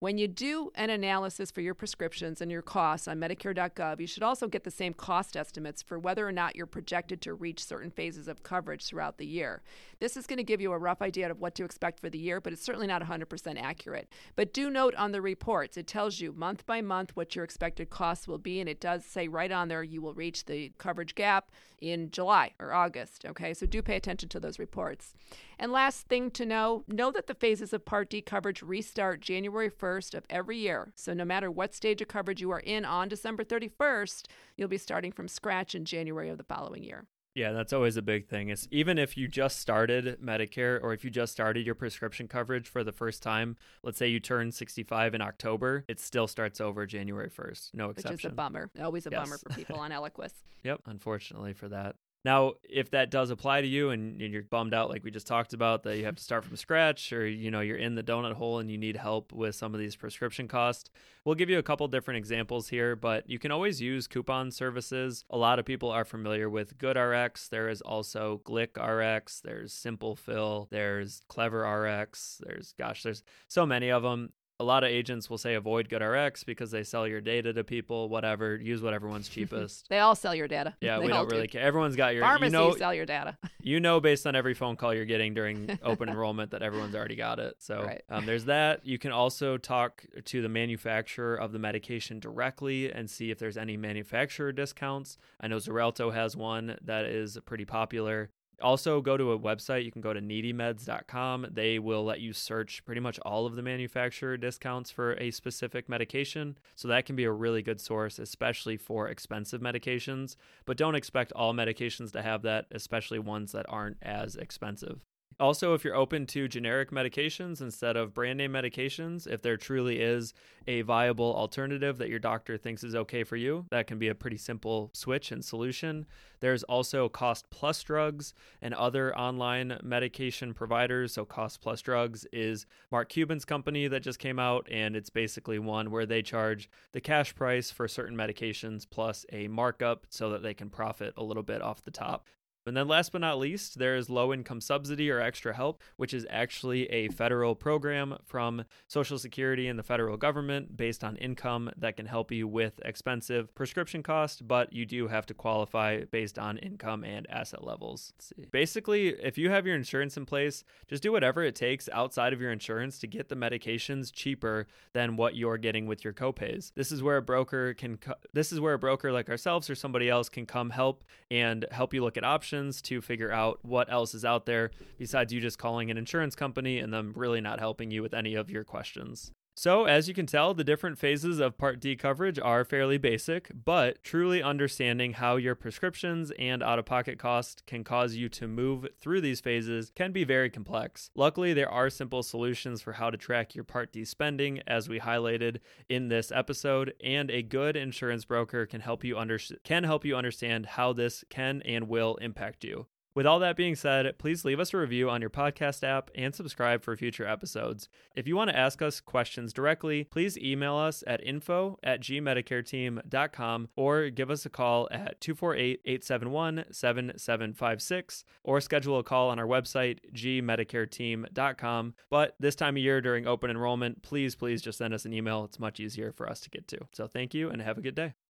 When 0.00 0.16
you 0.16 0.28
do 0.28 0.70
an 0.76 0.90
analysis 0.90 1.50
for 1.50 1.60
your 1.60 1.74
prescriptions 1.74 2.40
and 2.40 2.52
your 2.52 2.62
costs 2.62 3.08
on 3.08 3.18
Medicare.gov, 3.18 3.98
you 3.98 4.06
should 4.06 4.22
also 4.22 4.46
get 4.46 4.62
the 4.62 4.70
same 4.70 4.94
cost 4.94 5.36
estimates 5.36 5.82
for 5.82 5.98
whether 5.98 6.26
or 6.26 6.30
not 6.30 6.54
you're 6.54 6.66
projected 6.66 7.20
to 7.22 7.34
reach 7.34 7.64
certain 7.64 7.90
phases 7.90 8.28
of 8.28 8.44
coverage 8.44 8.86
throughout 8.86 9.18
the 9.18 9.26
year. 9.26 9.60
This 9.98 10.16
is 10.16 10.28
going 10.28 10.36
to 10.36 10.44
give 10.44 10.60
you 10.60 10.72
a 10.72 10.78
rough 10.78 11.02
idea 11.02 11.28
of 11.28 11.40
what 11.40 11.56
to 11.56 11.64
expect 11.64 11.98
for 11.98 12.10
the 12.10 12.18
year, 12.18 12.40
but 12.40 12.52
it's 12.52 12.62
certainly 12.62 12.86
not 12.86 13.02
100% 13.02 13.60
accurate. 13.60 14.08
But 14.36 14.54
do 14.54 14.70
note 14.70 14.94
on 14.94 15.10
the 15.10 15.20
reports, 15.20 15.76
it 15.76 15.88
tells 15.88 16.20
you 16.20 16.32
month 16.32 16.64
by 16.64 16.80
month 16.80 17.16
what 17.16 17.34
your 17.34 17.44
expected 17.44 17.90
costs 17.90 18.28
will 18.28 18.38
be, 18.38 18.60
and 18.60 18.68
it 18.68 18.80
does 18.80 19.04
say 19.04 19.26
right 19.26 19.50
on 19.50 19.66
there 19.66 19.82
you 19.82 20.00
will 20.00 20.14
reach 20.14 20.44
the 20.44 20.70
coverage 20.78 21.16
gap 21.16 21.50
in 21.80 22.12
July 22.12 22.52
or 22.60 22.72
August. 22.72 23.24
Okay, 23.26 23.52
so 23.52 23.66
do 23.66 23.82
pay 23.82 23.96
attention 23.96 24.28
to 24.28 24.38
those 24.38 24.60
reports. 24.60 25.14
And 25.58 25.72
last 25.72 26.06
thing 26.06 26.30
to 26.32 26.46
know 26.46 26.84
know 26.86 27.10
that 27.10 27.26
the 27.26 27.34
phases 27.34 27.72
of 27.72 27.84
Part 27.84 28.10
D 28.10 28.20
coverage 28.20 28.62
restart 28.62 29.20
January 29.20 29.70
1st 29.70 30.14
of 30.14 30.24
every 30.30 30.58
year. 30.58 30.92
So 30.94 31.12
no 31.14 31.24
matter 31.24 31.50
what 31.50 31.74
stage 31.74 32.00
of 32.00 32.08
coverage 32.08 32.40
you 32.40 32.50
are 32.52 32.60
in 32.60 32.84
on 32.84 33.08
December 33.08 33.44
31st, 33.44 34.26
you'll 34.56 34.68
be 34.68 34.78
starting 34.78 35.12
from 35.12 35.26
scratch 35.26 35.74
in 35.74 35.84
January 35.84 36.28
of 36.28 36.38
the 36.38 36.44
following 36.44 36.84
year. 36.84 37.06
Yeah, 37.34 37.52
that's 37.52 37.72
always 37.72 37.96
a 37.96 38.02
big 38.02 38.26
thing. 38.26 38.48
It's 38.48 38.66
even 38.70 38.98
if 38.98 39.16
you 39.16 39.28
just 39.28 39.60
started 39.60 40.18
Medicare 40.20 40.82
or 40.82 40.92
if 40.92 41.04
you 41.04 41.10
just 41.10 41.32
started 41.32 41.64
your 41.64 41.76
prescription 41.76 42.26
coverage 42.26 42.68
for 42.68 42.82
the 42.82 42.90
first 42.90 43.22
time, 43.22 43.56
let's 43.84 43.96
say 43.96 44.08
you 44.08 44.18
turn 44.18 44.50
65 44.50 45.14
in 45.14 45.20
October, 45.20 45.84
it 45.88 46.00
still 46.00 46.26
starts 46.26 46.60
over 46.60 46.84
January 46.84 47.30
1st. 47.30 47.70
No 47.74 47.90
exception. 47.90 48.12
Which 48.14 48.24
is 48.24 48.32
a 48.32 48.34
bummer. 48.34 48.70
Always 48.82 49.06
a 49.06 49.10
yes. 49.12 49.20
bummer 49.20 49.38
for 49.38 49.50
people 49.50 49.78
on 49.78 49.90
Eliquis. 49.90 50.32
Yep, 50.64 50.80
unfortunately 50.86 51.52
for 51.52 51.68
that. 51.68 51.94
Now, 52.24 52.54
if 52.68 52.90
that 52.90 53.10
does 53.10 53.30
apply 53.30 53.60
to 53.60 53.66
you 53.66 53.90
and, 53.90 54.20
you're 54.20 54.42
bummed 54.42 54.74
out, 54.74 54.90
like 54.90 55.04
we 55.04 55.10
just 55.10 55.26
talked 55.26 55.52
about, 55.52 55.84
that 55.84 55.96
you 55.96 56.04
have 56.04 56.16
to 56.16 56.22
start 56.22 56.44
from 56.44 56.56
scratch, 56.56 57.12
or 57.12 57.26
you 57.26 57.50
know 57.50 57.60
you're 57.60 57.76
in 57.76 57.94
the 57.94 58.02
donut 58.02 58.34
hole 58.34 58.58
and 58.58 58.70
you 58.70 58.76
need 58.76 58.96
help 58.96 59.32
with 59.32 59.54
some 59.54 59.72
of 59.72 59.80
these 59.80 59.94
prescription 59.94 60.48
costs, 60.48 60.90
we'll 61.24 61.36
give 61.36 61.48
you 61.48 61.58
a 61.58 61.62
couple 61.62 61.86
different 61.86 62.18
examples 62.18 62.68
here. 62.68 62.96
But 62.96 63.28
you 63.30 63.38
can 63.38 63.52
always 63.52 63.80
use 63.80 64.08
coupon 64.08 64.50
services. 64.50 65.24
A 65.30 65.38
lot 65.38 65.58
of 65.58 65.64
people 65.64 65.90
are 65.90 66.04
familiar 66.04 66.50
with 66.50 66.76
GoodRx. 66.76 67.48
There 67.50 67.68
is 67.68 67.80
also 67.82 68.40
GlickRx. 68.44 69.42
There's 69.42 69.72
SimpleFill. 69.72 70.68
There's 70.70 71.22
CleverRx. 71.30 72.38
There's 72.44 72.74
gosh, 72.76 73.04
there's 73.04 73.22
so 73.46 73.64
many 73.64 73.90
of 73.90 74.02
them 74.02 74.32
a 74.60 74.64
lot 74.64 74.82
of 74.84 74.90
agents 74.90 75.30
will 75.30 75.38
say 75.38 75.54
avoid 75.54 75.88
GoodRx 75.88 76.44
because 76.44 76.70
they 76.70 76.82
sell 76.82 77.06
your 77.06 77.20
data 77.20 77.52
to 77.52 77.62
people, 77.64 78.08
whatever. 78.08 78.56
Use 78.56 78.82
whatever 78.82 79.08
one's 79.08 79.28
cheapest. 79.34 79.88
they 79.88 79.98
all 80.00 80.14
sell 80.16 80.34
your 80.34 80.48
data. 80.48 80.74
Yeah, 80.80 80.98
they 80.98 81.04
we 81.06 81.12
don't 81.12 81.28
do. 81.28 81.36
really 81.36 81.48
care. 81.48 81.62
Everyone's 81.62 81.94
got 81.96 82.14
your 82.14 82.22
Pharmacies 82.24 82.52
you 82.52 82.58
know, 82.58 82.74
sell 82.74 82.92
your 82.94 83.06
data. 83.06 83.38
you 83.62 83.78
know 83.80 84.00
based 84.00 84.26
on 84.26 84.34
every 84.34 84.54
phone 84.54 84.76
call 84.76 84.92
you're 84.94 85.04
getting 85.04 85.34
during 85.34 85.78
open 85.82 86.08
enrollment 86.10 86.50
that 86.50 86.62
everyone's 86.62 86.94
already 86.94 87.16
got 87.16 87.38
it. 87.38 87.54
So 87.58 87.82
Right. 87.84 88.02
um, 88.10 88.26
there's 88.26 88.46
that. 88.46 88.84
You 88.84 88.98
can 88.98 89.12
also 89.12 89.56
talk 89.58 90.04
to 90.24 90.42
the 90.42 90.48
manufacturer 90.48 91.34
of 91.36 91.52
the 91.52 91.58
medication 91.58 92.18
directly 92.18 92.90
and 92.90 93.08
see 93.08 93.30
if 93.30 93.38
there's 93.38 93.56
any 93.56 93.76
manufacturer 93.76 94.52
discounts. 94.52 95.18
I 95.40 95.48
know 95.48 95.56
Xarelto 95.58 96.12
has 96.12 96.36
one 96.36 96.76
that 96.84 97.04
is 97.04 97.38
pretty 97.46 97.64
popular. 97.64 98.30
Also, 98.60 99.00
go 99.00 99.16
to 99.16 99.32
a 99.32 99.38
website. 99.38 99.84
You 99.84 99.92
can 99.92 100.02
go 100.02 100.12
to 100.12 100.20
needymeds.com. 100.20 101.46
They 101.50 101.78
will 101.78 102.04
let 102.04 102.20
you 102.20 102.32
search 102.32 102.84
pretty 102.84 103.00
much 103.00 103.18
all 103.20 103.46
of 103.46 103.54
the 103.54 103.62
manufacturer 103.62 104.36
discounts 104.36 104.90
for 104.90 105.12
a 105.14 105.30
specific 105.30 105.88
medication. 105.88 106.58
So, 106.74 106.88
that 106.88 107.06
can 107.06 107.16
be 107.16 107.24
a 107.24 107.32
really 107.32 107.62
good 107.62 107.80
source, 107.80 108.18
especially 108.18 108.76
for 108.76 109.08
expensive 109.08 109.60
medications. 109.60 110.36
But 110.66 110.76
don't 110.76 110.94
expect 110.94 111.32
all 111.32 111.54
medications 111.54 112.12
to 112.12 112.22
have 112.22 112.42
that, 112.42 112.66
especially 112.70 113.18
ones 113.18 113.52
that 113.52 113.66
aren't 113.68 113.98
as 114.02 114.36
expensive. 114.36 115.00
Also, 115.40 115.72
if 115.72 115.84
you're 115.84 115.94
open 115.94 116.26
to 116.26 116.48
generic 116.48 116.90
medications 116.90 117.60
instead 117.60 117.96
of 117.96 118.12
brand 118.12 118.38
name 118.38 118.52
medications, 118.52 119.24
if 119.24 119.40
there 119.40 119.56
truly 119.56 120.00
is 120.00 120.34
a 120.66 120.82
viable 120.82 121.32
alternative 121.36 121.96
that 121.98 122.08
your 122.08 122.18
doctor 122.18 122.56
thinks 122.56 122.82
is 122.82 122.96
okay 122.96 123.22
for 123.22 123.36
you, 123.36 123.64
that 123.70 123.86
can 123.86 124.00
be 124.00 124.08
a 124.08 124.16
pretty 124.16 124.36
simple 124.36 124.90
switch 124.94 125.30
and 125.30 125.44
solution. 125.44 126.04
There's 126.40 126.64
also 126.64 127.08
Cost 127.08 127.50
Plus 127.50 127.80
Drugs 127.84 128.34
and 128.60 128.74
other 128.74 129.16
online 129.16 129.78
medication 129.84 130.54
providers. 130.54 131.12
So, 131.12 131.24
Cost 131.24 131.60
Plus 131.60 131.82
Drugs 131.82 132.26
is 132.32 132.66
Mark 132.90 133.08
Cuban's 133.08 133.44
company 133.44 133.86
that 133.86 134.02
just 134.02 134.18
came 134.18 134.40
out, 134.40 134.66
and 134.68 134.96
it's 134.96 135.10
basically 135.10 135.60
one 135.60 135.92
where 135.92 136.06
they 136.06 136.20
charge 136.20 136.68
the 136.90 137.00
cash 137.00 137.32
price 137.36 137.70
for 137.70 137.86
certain 137.86 138.16
medications 138.16 138.86
plus 138.90 139.24
a 139.32 139.46
markup 139.46 140.04
so 140.10 140.30
that 140.30 140.42
they 140.42 140.54
can 140.54 140.68
profit 140.68 141.14
a 141.16 141.22
little 141.22 141.44
bit 141.44 141.62
off 141.62 141.84
the 141.84 141.92
top. 141.92 142.26
And 142.68 142.76
then, 142.76 142.86
last 142.86 143.12
but 143.12 143.20
not 143.20 143.38
least, 143.38 143.78
there 143.78 143.96
is 143.96 144.08
low 144.10 144.32
income 144.32 144.60
subsidy 144.60 145.10
or 145.10 145.20
extra 145.20 145.54
help, 145.54 145.82
which 145.96 146.14
is 146.14 146.26
actually 146.30 146.86
a 146.90 147.08
federal 147.08 147.54
program 147.54 148.16
from 148.24 148.64
Social 148.86 149.18
Security 149.18 149.66
and 149.66 149.78
the 149.78 149.82
federal 149.82 150.16
government 150.16 150.76
based 150.76 151.02
on 151.02 151.16
income 151.16 151.70
that 151.76 151.96
can 151.96 152.06
help 152.06 152.30
you 152.30 152.46
with 152.46 152.80
expensive 152.84 153.54
prescription 153.54 154.02
costs, 154.02 154.40
but 154.40 154.72
you 154.72 154.86
do 154.86 155.08
have 155.08 155.26
to 155.26 155.34
qualify 155.34 156.04
based 156.10 156.38
on 156.38 156.58
income 156.58 157.04
and 157.04 157.26
asset 157.30 157.64
levels. 157.64 158.12
Basically, 158.50 159.08
if 159.08 159.38
you 159.38 159.50
have 159.50 159.66
your 159.66 159.76
insurance 159.76 160.16
in 160.16 160.26
place, 160.26 160.64
just 160.86 161.02
do 161.02 161.12
whatever 161.12 161.42
it 161.42 161.54
takes 161.54 161.88
outside 161.92 162.32
of 162.32 162.40
your 162.40 162.52
insurance 162.52 162.98
to 162.98 163.06
get 163.06 163.28
the 163.28 163.34
medications 163.34 164.12
cheaper 164.12 164.66
than 164.92 165.16
what 165.16 165.34
you're 165.34 165.58
getting 165.58 165.86
with 165.86 166.04
your 166.04 166.12
copays. 166.12 166.72
This 166.74 166.92
is 166.92 167.02
where 167.02 167.16
a 167.16 167.22
broker 167.22 167.74
can 167.74 167.96
co- 167.96 168.14
this 168.32 168.52
is 168.52 168.60
where 168.60 168.74
a 168.74 168.78
broker 168.78 169.12
like 169.12 169.28
ourselves 169.28 169.70
or 169.70 169.74
somebody 169.74 170.08
else 170.08 170.28
can 170.28 170.46
come 170.46 170.70
help 170.70 171.04
and 171.30 171.64
help 171.70 171.94
you 171.94 172.02
look 172.02 172.16
at 172.16 172.24
options 172.58 172.82
to 172.82 173.00
figure 173.00 173.30
out 173.30 173.60
what 173.62 173.90
else 173.90 174.14
is 174.14 174.24
out 174.24 174.44
there 174.44 174.70
besides 174.98 175.32
you 175.32 175.40
just 175.40 175.58
calling 175.58 175.90
an 175.90 175.96
insurance 175.96 176.34
company 176.34 176.78
and 176.78 176.92
them 176.92 177.12
really 177.14 177.40
not 177.40 177.60
helping 177.60 177.90
you 177.90 178.02
with 178.02 178.12
any 178.12 178.34
of 178.34 178.50
your 178.50 178.64
questions. 178.64 179.30
So, 179.58 179.86
as 179.86 180.06
you 180.06 180.14
can 180.14 180.26
tell, 180.26 180.54
the 180.54 180.62
different 180.62 181.00
phases 181.00 181.40
of 181.40 181.58
Part 181.58 181.80
D 181.80 181.96
coverage 181.96 182.38
are 182.38 182.64
fairly 182.64 182.96
basic, 182.96 183.50
but 183.64 184.04
truly 184.04 184.40
understanding 184.40 185.14
how 185.14 185.34
your 185.34 185.56
prescriptions 185.56 186.30
and 186.38 186.62
out 186.62 186.78
of 186.78 186.84
pocket 186.84 187.18
costs 187.18 187.60
can 187.66 187.82
cause 187.82 188.14
you 188.14 188.28
to 188.28 188.46
move 188.46 188.86
through 189.00 189.20
these 189.20 189.40
phases 189.40 189.90
can 189.96 190.12
be 190.12 190.22
very 190.22 190.48
complex. 190.48 191.10
Luckily, 191.16 191.54
there 191.54 191.68
are 191.68 191.90
simple 191.90 192.22
solutions 192.22 192.82
for 192.82 192.92
how 192.92 193.10
to 193.10 193.16
track 193.16 193.56
your 193.56 193.64
Part 193.64 193.92
D 193.92 194.04
spending, 194.04 194.60
as 194.68 194.88
we 194.88 195.00
highlighted 195.00 195.56
in 195.88 196.06
this 196.06 196.30
episode, 196.30 196.94
and 197.02 197.28
a 197.28 197.42
good 197.42 197.74
insurance 197.74 198.24
broker 198.24 198.64
can 198.64 198.80
help 198.80 199.02
you 199.02 199.18
under- 199.18 199.40
can 199.64 199.82
help 199.82 200.04
you 200.04 200.14
understand 200.14 200.66
how 200.66 200.92
this 200.92 201.24
can 201.30 201.62
and 201.62 201.88
will 201.88 202.14
impact 202.20 202.62
you. 202.62 202.86
With 203.18 203.26
all 203.26 203.40
that 203.40 203.56
being 203.56 203.74
said, 203.74 204.16
please 204.18 204.44
leave 204.44 204.60
us 204.60 204.72
a 204.72 204.76
review 204.76 205.10
on 205.10 205.20
your 205.20 205.28
podcast 205.28 205.82
app 205.82 206.08
and 206.14 206.32
subscribe 206.32 206.84
for 206.84 206.96
future 206.96 207.26
episodes. 207.26 207.88
If 208.14 208.28
you 208.28 208.36
want 208.36 208.48
to 208.50 208.56
ask 208.56 208.80
us 208.80 209.00
questions 209.00 209.52
directly, 209.52 210.04
please 210.04 210.38
email 210.38 210.76
us 210.76 211.02
at 211.04 211.26
info 211.26 211.80
at 211.82 212.00
gmedicareteam.com 212.00 213.70
or 213.74 214.10
give 214.10 214.30
us 214.30 214.46
a 214.46 214.50
call 214.50 214.86
at 214.92 215.20
248 215.20 215.80
871 215.84 216.66
7756 216.70 218.24
or 218.44 218.60
schedule 218.60 219.00
a 219.00 219.02
call 219.02 219.30
on 219.30 219.40
our 219.40 219.48
website, 219.48 219.98
gmedicareteam.com. 220.14 221.94
But 222.10 222.36
this 222.38 222.54
time 222.54 222.76
of 222.76 222.82
year 222.84 223.00
during 223.00 223.26
open 223.26 223.50
enrollment, 223.50 224.02
please, 224.04 224.36
please 224.36 224.62
just 224.62 224.78
send 224.78 224.94
us 224.94 225.04
an 225.04 225.12
email. 225.12 225.42
It's 225.42 225.58
much 225.58 225.80
easier 225.80 226.12
for 226.12 226.30
us 226.30 226.38
to 226.42 226.50
get 226.50 226.68
to. 226.68 226.78
So 226.92 227.08
thank 227.08 227.34
you 227.34 227.50
and 227.50 227.62
have 227.62 227.78
a 227.78 227.82
good 227.82 227.96
day. 227.96 228.14